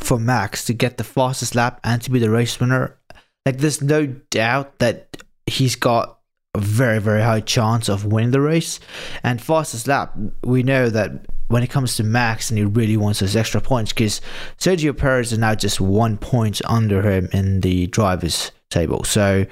for 0.00 0.18
Max 0.18 0.64
to 0.66 0.72
get 0.72 0.96
the 0.96 1.04
fastest 1.04 1.54
lap 1.54 1.80
and 1.82 2.00
to 2.02 2.10
be 2.10 2.18
the 2.18 2.30
race 2.30 2.58
winner. 2.60 2.98
Like 3.44 3.58
there's 3.58 3.82
no 3.82 4.06
doubt 4.06 4.78
that 4.78 5.16
he's 5.46 5.74
got 5.74 6.19
a 6.54 6.60
very 6.60 6.98
very 6.98 7.22
high 7.22 7.40
chance 7.40 7.88
of 7.88 8.04
winning 8.04 8.32
the 8.32 8.40
race. 8.40 8.80
And 9.22 9.40
fastest 9.40 9.86
lap, 9.86 10.16
we 10.42 10.62
know 10.62 10.90
that 10.90 11.26
when 11.48 11.62
it 11.62 11.70
comes 11.70 11.96
to 11.96 12.04
Max 12.04 12.50
and 12.50 12.58
he 12.58 12.64
really 12.64 12.96
wants 12.96 13.20
those 13.20 13.36
extra 13.36 13.60
points 13.60 13.92
because 13.92 14.20
Sergio 14.58 14.96
Perez 14.96 15.32
is 15.32 15.38
now 15.38 15.54
just 15.54 15.80
one 15.80 16.16
point 16.16 16.60
under 16.64 17.02
him 17.02 17.28
in 17.32 17.60
the 17.60 17.88
drivers 17.88 18.52
table. 18.70 19.02
So 19.04 19.46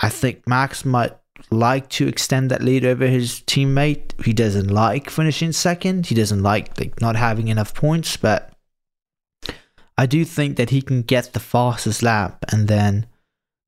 I 0.00 0.08
think 0.08 0.46
Max 0.48 0.84
might 0.84 1.12
like 1.50 1.88
to 1.90 2.08
extend 2.08 2.50
that 2.50 2.62
lead 2.62 2.84
over 2.84 3.06
his 3.06 3.40
teammate. 3.40 4.24
He 4.24 4.32
doesn't 4.32 4.68
like 4.68 5.10
finishing 5.10 5.52
second. 5.52 6.06
He 6.06 6.14
doesn't 6.14 6.42
like 6.42 6.78
like 6.78 7.00
not 7.00 7.16
having 7.16 7.48
enough 7.48 7.74
points, 7.74 8.16
but 8.16 8.52
I 9.98 10.06
do 10.06 10.24
think 10.24 10.56
that 10.56 10.70
he 10.70 10.80
can 10.80 11.02
get 11.02 11.32
the 11.32 11.40
fastest 11.40 12.02
lap 12.02 12.44
and 12.50 12.68
then 12.68 13.06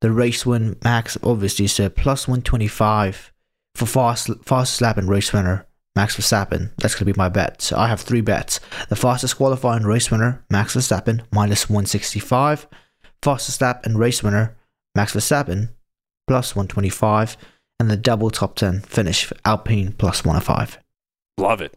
the 0.04 0.12
race 0.12 0.44
win 0.44 0.76
Max 0.84 1.16
obviously 1.22 1.66
so 1.66 1.88
plus 1.88 2.28
125 2.28 3.32
for 3.74 3.86
fast 3.86 4.28
fastest 4.44 4.82
lap 4.82 4.98
and 4.98 5.08
race 5.08 5.32
winner 5.32 5.66
Max 5.96 6.14
Verstappen. 6.14 6.72
That's 6.76 6.94
going 6.94 7.06
to 7.06 7.14
be 7.14 7.16
my 7.16 7.30
bet. 7.30 7.62
So 7.62 7.78
I 7.78 7.88
have 7.88 8.02
three 8.02 8.20
bets. 8.20 8.60
The 8.90 8.96
fastest 8.96 9.38
qualifying 9.38 9.84
race 9.84 10.10
winner, 10.10 10.44
Max 10.50 10.76
Verstappen, 10.76 11.22
minus 11.32 11.70
165. 11.70 12.66
Fastest 13.22 13.62
lap 13.62 13.86
and 13.86 13.98
race 13.98 14.22
winner, 14.22 14.54
Max 14.94 15.14
Verstappen, 15.14 15.70
plus 16.26 16.54
125. 16.54 17.38
And 17.80 17.90
the 17.90 17.96
double 17.96 18.30
top 18.30 18.56
10 18.56 18.80
finish 18.80 19.24
for 19.24 19.36
Alpine, 19.46 19.92
plus 19.92 20.22
105. 20.22 20.80
Love 21.38 21.62
it. 21.62 21.76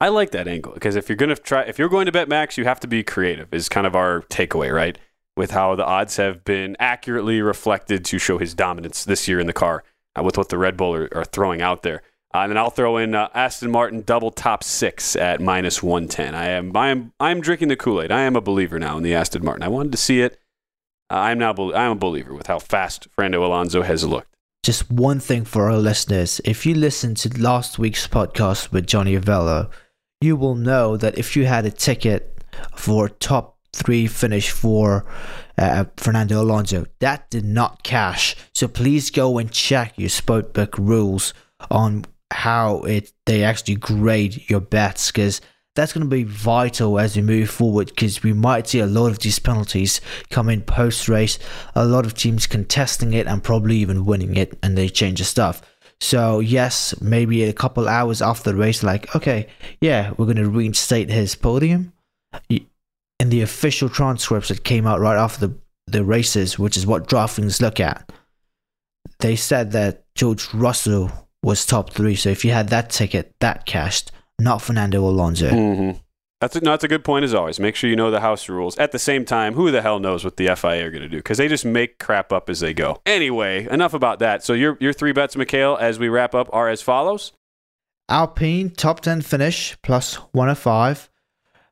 I 0.00 0.08
like 0.08 0.30
that 0.32 0.46
angle 0.46 0.74
because 0.74 0.94
if 0.94 1.08
you're 1.08 1.16
going 1.16 1.34
to 1.34 1.40
try, 1.40 1.62
if 1.62 1.78
you're 1.78 1.88
going 1.88 2.06
to 2.06 2.12
bet 2.12 2.28
Max, 2.28 2.56
you 2.56 2.64
have 2.64 2.80
to 2.80 2.86
be 2.86 3.02
creative. 3.02 3.52
Is 3.52 3.68
kind 3.68 3.86
of 3.86 3.96
our 3.96 4.20
takeaway, 4.22 4.70
right? 4.70 4.98
With 5.36 5.50
how 5.50 5.74
the 5.74 5.84
odds 5.84 6.16
have 6.16 6.44
been 6.44 6.76
accurately 6.78 7.42
reflected 7.42 8.04
to 8.04 8.18
show 8.18 8.38
his 8.38 8.54
dominance 8.54 9.04
this 9.04 9.26
year 9.26 9.40
in 9.40 9.48
the 9.48 9.52
car, 9.52 9.82
uh, 10.16 10.22
with 10.22 10.38
what 10.38 10.48
the 10.48 10.58
Red 10.58 10.76
Bull 10.76 10.94
are, 10.94 11.08
are 11.12 11.24
throwing 11.24 11.60
out 11.60 11.82
there. 11.82 12.02
Uh, 12.32 12.38
and 12.38 12.50
then 12.50 12.58
I'll 12.58 12.70
throw 12.70 12.96
in 12.96 13.14
uh, 13.14 13.28
Aston 13.32 13.70
Martin 13.70 14.02
double 14.02 14.32
top 14.32 14.64
six 14.64 15.14
at 15.14 15.40
minus 15.40 15.82
one 15.82 16.08
ten. 16.08 16.34
I 16.34 16.48
am 16.48 16.76
I 16.76 16.88
am 16.88 17.12
I 17.20 17.30
am 17.30 17.40
drinking 17.40 17.68
the 17.68 17.76
Kool 17.76 18.02
Aid. 18.02 18.10
I 18.10 18.22
am 18.22 18.34
a 18.34 18.40
believer 18.40 18.78
now 18.78 18.96
in 18.96 19.02
the 19.04 19.14
Aston 19.14 19.44
Martin. 19.44 19.62
I 19.62 19.68
wanted 19.68 19.92
to 19.92 19.98
see 19.98 20.20
it. 20.20 20.38
Uh, 21.10 21.14
I'm 21.14 21.38
now 21.38 21.52
I'm 21.52 21.92
a 21.92 21.96
believer 21.96 22.34
with 22.34 22.48
how 22.48 22.58
fast 22.58 23.08
Fernando 23.14 23.44
Alonso 23.44 23.82
has 23.82 24.04
looked. 24.04 24.34
Just 24.64 24.90
one 24.90 25.20
thing 25.20 25.44
for 25.44 25.70
our 25.70 25.78
listeners: 25.78 26.40
if 26.44 26.66
you 26.66 26.74
listened 26.74 27.18
to 27.18 27.40
last 27.40 27.78
week's 27.78 28.08
podcast 28.08 28.72
with 28.72 28.86
Johnny 28.86 29.16
Avello, 29.16 29.70
you 30.20 30.34
will 30.34 30.56
know 30.56 30.96
that 30.96 31.16
if 31.16 31.36
you 31.36 31.46
had 31.46 31.66
a 31.66 31.70
ticket 31.70 32.42
for 32.74 33.08
top 33.08 33.53
three 33.74 34.06
finish 34.06 34.50
for 34.50 35.04
uh, 35.58 35.84
Fernando 35.96 36.40
Alonso. 36.40 36.86
That 37.00 37.30
did 37.30 37.44
not 37.44 37.82
cash. 37.82 38.36
So 38.54 38.68
please 38.68 39.10
go 39.10 39.38
and 39.38 39.50
check 39.50 39.94
your 39.96 40.08
sportbook 40.08 40.78
rules 40.78 41.34
on 41.70 42.04
how 42.30 42.78
it 42.82 43.12
they 43.26 43.44
actually 43.44 43.76
grade 43.76 44.48
your 44.50 44.60
bets 44.60 45.10
because 45.10 45.40
that's 45.74 45.92
going 45.92 46.04
to 46.04 46.10
be 46.10 46.24
vital 46.24 46.98
as 46.98 47.16
we 47.16 47.22
move 47.22 47.50
forward 47.50 47.88
because 47.88 48.22
we 48.22 48.32
might 48.32 48.68
see 48.68 48.78
a 48.78 48.86
lot 48.86 49.10
of 49.10 49.18
these 49.18 49.38
penalties 49.38 50.00
come 50.30 50.48
in 50.48 50.62
post 50.62 51.08
race, 51.08 51.38
a 51.74 51.84
lot 51.84 52.06
of 52.06 52.14
teams 52.14 52.46
contesting 52.46 53.12
it 53.12 53.26
and 53.26 53.42
probably 53.42 53.76
even 53.76 54.04
winning 54.04 54.36
it, 54.36 54.56
and 54.62 54.78
they 54.78 54.88
change 54.88 55.18
the 55.18 55.24
stuff. 55.24 55.62
So, 56.00 56.40
yes, 56.40 57.00
maybe 57.00 57.44
a 57.44 57.52
couple 57.52 57.88
hours 57.88 58.22
after 58.22 58.50
the 58.50 58.56
race, 58.56 58.82
like, 58.82 59.14
okay, 59.16 59.48
yeah, 59.80 60.12
we're 60.16 60.26
going 60.26 60.36
to 60.36 60.48
reinstate 60.48 61.10
his 61.10 61.34
podium. 61.34 61.92
In 63.20 63.30
the 63.30 63.42
official 63.42 63.88
transcripts 63.88 64.48
that 64.48 64.64
came 64.64 64.86
out 64.86 65.00
right 65.00 65.16
after 65.16 65.46
the, 65.46 65.58
the 65.86 66.04
races, 66.04 66.58
which 66.58 66.76
is 66.76 66.86
what 66.86 67.08
DraftKings 67.08 67.60
look 67.60 67.80
at, 67.80 68.10
they 69.20 69.36
said 69.36 69.72
that 69.72 70.04
George 70.14 70.52
Russell 70.52 71.10
was 71.42 71.64
top 71.64 71.90
three. 71.90 72.16
So, 72.16 72.30
if 72.30 72.44
you 72.44 72.50
had 72.50 72.68
that 72.68 72.90
ticket, 72.90 73.34
that 73.40 73.66
cashed 73.66 74.10
not 74.38 74.62
Fernando 74.62 75.04
Alonso. 75.04 75.50
Mm-hmm. 75.50 75.98
That's 76.40 76.56
a, 76.56 76.60
no, 76.60 76.72
that's 76.72 76.84
a 76.84 76.88
good 76.88 77.04
point 77.04 77.24
as 77.24 77.32
always. 77.32 77.58
Make 77.58 77.74
sure 77.74 77.88
you 77.88 77.96
know 77.96 78.10
the 78.10 78.20
house 78.20 78.48
rules. 78.48 78.76
At 78.76 78.92
the 78.92 78.98
same 78.98 79.24
time, 79.24 79.54
who 79.54 79.70
the 79.70 79.80
hell 79.80 79.98
knows 79.98 80.24
what 80.24 80.36
the 80.36 80.54
FIA 80.54 80.86
are 80.86 80.90
going 80.90 81.02
to 81.02 81.08
do? 81.08 81.16
Because 81.16 81.38
they 81.38 81.48
just 81.48 81.64
make 81.64 81.98
crap 81.98 82.32
up 82.32 82.50
as 82.50 82.60
they 82.60 82.74
go. 82.74 83.00
Anyway, 83.06 83.66
enough 83.70 83.94
about 83.94 84.18
that. 84.18 84.44
So 84.44 84.52
your 84.52 84.76
your 84.80 84.92
three 84.92 85.12
bets, 85.12 85.36
Mikhail, 85.36 85.78
as 85.80 85.98
we 85.98 86.08
wrap 86.08 86.34
up, 86.34 86.50
are 86.52 86.68
as 86.68 86.82
follows: 86.82 87.32
Alpine 88.10 88.70
top 88.70 89.00
ten 89.00 89.22
finish 89.22 89.76
plus 89.82 90.16
one 90.32 90.54
five, 90.54 91.08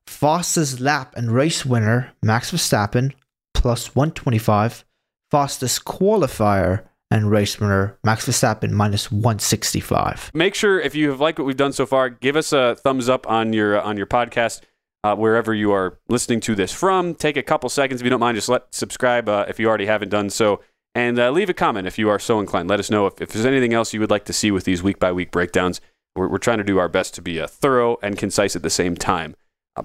fastest 0.06 0.80
lap 0.80 1.14
and 1.16 1.32
race 1.32 1.64
winner 1.64 2.12
Max 2.22 2.50
Verstappen 2.50 3.12
plus 3.54 3.94
one 3.94 4.10
twenty 4.12 4.38
five, 4.38 4.84
fastest 5.30 5.84
qualifier 5.84 6.84
and 7.12 7.30
race 7.30 7.60
winner 7.60 7.98
Max 8.02 8.26
Verstappen 8.26 8.70
minus 8.70 9.12
165. 9.12 10.30
Make 10.32 10.54
sure 10.54 10.80
if 10.80 10.94
you 10.94 11.10
have 11.10 11.20
liked 11.20 11.38
what 11.38 11.44
we've 11.44 11.56
done 11.56 11.72
so 11.74 11.84
far, 11.84 12.08
give 12.08 12.36
us 12.36 12.52
a 12.52 12.74
thumbs 12.76 13.08
up 13.08 13.28
on 13.28 13.52
your 13.52 13.80
on 13.80 13.96
your 13.96 14.06
podcast 14.06 14.62
uh, 15.04 15.14
wherever 15.14 15.52
you 15.52 15.72
are 15.72 15.98
listening 16.08 16.40
to 16.40 16.54
this 16.54 16.72
from. 16.72 17.14
Take 17.14 17.36
a 17.36 17.42
couple 17.42 17.68
seconds 17.68 18.00
if 18.00 18.04
you 18.04 18.10
don't 18.10 18.20
mind. 18.20 18.36
Just 18.36 18.48
let 18.48 18.74
subscribe 18.74 19.28
uh, 19.28 19.44
if 19.48 19.58
you 19.60 19.68
already 19.68 19.86
haven't 19.86 20.08
done 20.08 20.30
so, 20.30 20.60
and 20.94 21.18
uh, 21.18 21.30
leave 21.30 21.50
a 21.50 21.54
comment 21.54 21.86
if 21.86 21.98
you 21.98 22.08
are 22.08 22.18
so 22.18 22.40
inclined. 22.40 22.68
Let 22.68 22.80
us 22.80 22.90
know 22.90 23.06
if, 23.06 23.20
if 23.20 23.32
there's 23.32 23.46
anything 23.46 23.74
else 23.74 23.92
you 23.92 24.00
would 24.00 24.10
like 24.10 24.24
to 24.26 24.32
see 24.32 24.50
with 24.50 24.64
these 24.64 24.82
week 24.82 24.98
by 24.98 25.12
week 25.12 25.30
breakdowns. 25.30 25.80
We're, 26.14 26.28
we're 26.28 26.38
trying 26.38 26.58
to 26.58 26.64
do 26.64 26.78
our 26.78 26.88
best 26.88 27.14
to 27.14 27.22
be 27.22 27.40
uh, 27.40 27.46
thorough 27.46 27.98
and 28.02 28.16
concise 28.16 28.56
at 28.56 28.62
the 28.62 28.70
same 28.70 28.96
time. 28.96 29.34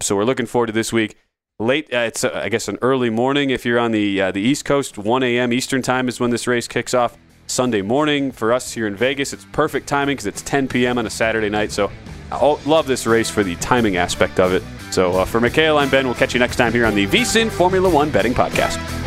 So 0.02 0.16
we're 0.16 0.26
looking 0.26 0.46
forward 0.46 0.68
to 0.68 0.74
this 0.74 0.92
week 0.92 1.16
late. 1.60 1.92
Uh, 1.94 2.00
it's 2.00 2.24
uh, 2.24 2.32
I 2.34 2.50
guess 2.50 2.68
an 2.68 2.78
early 2.82 3.10
morning 3.10 3.50
if 3.50 3.66
you're 3.66 3.80
on 3.80 3.92
the 3.92 4.22
uh, 4.22 4.32
the 4.32 4.42
East 4.42 4.66
Coast. 4.66 4.98
1 4.98 5.24
a.m. 5.24 5.54
Eastern 5.54 5.82
time 5.82 6.08
is 6.08 6.20
when 6.20 6.30
this 6.30 6.46
race 6.48 6.68
kicks 6.68 6.94
off. 6.94 7.18
Sunday 7.48 7.82
morning 7.82 8.34
for 8.34 8.52
us 8.52 8.74
here 8.74 8.88
in 8.88 8.96
Vegas. 8.98 9.32
It's 9.32 9.46
perfect 9.54 9.88
timing 9.88 10.18
because 10.18 10.26
it's 10.26 10.42
10 10.42 10.68
p.m. 10.68 10.98
on 10.98 11.06
a 11.06 11.10
Saturday 11.10 11.50
night. 11.50 11.72
So 11.72 11.90
I 12.30 12.58
love 12.66 12.88
this 12.88 13.08
race 13.08 13.30
for 13.30 13.44
the 13.44 13.56
timing 13.56 13.96
aspect 13.96 14.42
of 14.42 14.52
it. 14.52 14.62
So 14.92 15.14
uh, 15.14 15.26
for 15.26 15.40
Mikhail, 15.40 15.78
I'm 15.78 15.90
Ben. 15.90 16.06
We'll 16.06 16.16
catch 16.16 16.34
you 16.34 16.40
next 16.40 16.58
time 16.58 16.74
here 16.74 16.86
on 16.86 16.94
the 16.94 17.08
VSIN 17.08 17.50
Formula 17.50 17.90
One 17.90 18.12
Betting 18.12 18.34
Podcast. 18.34 19.07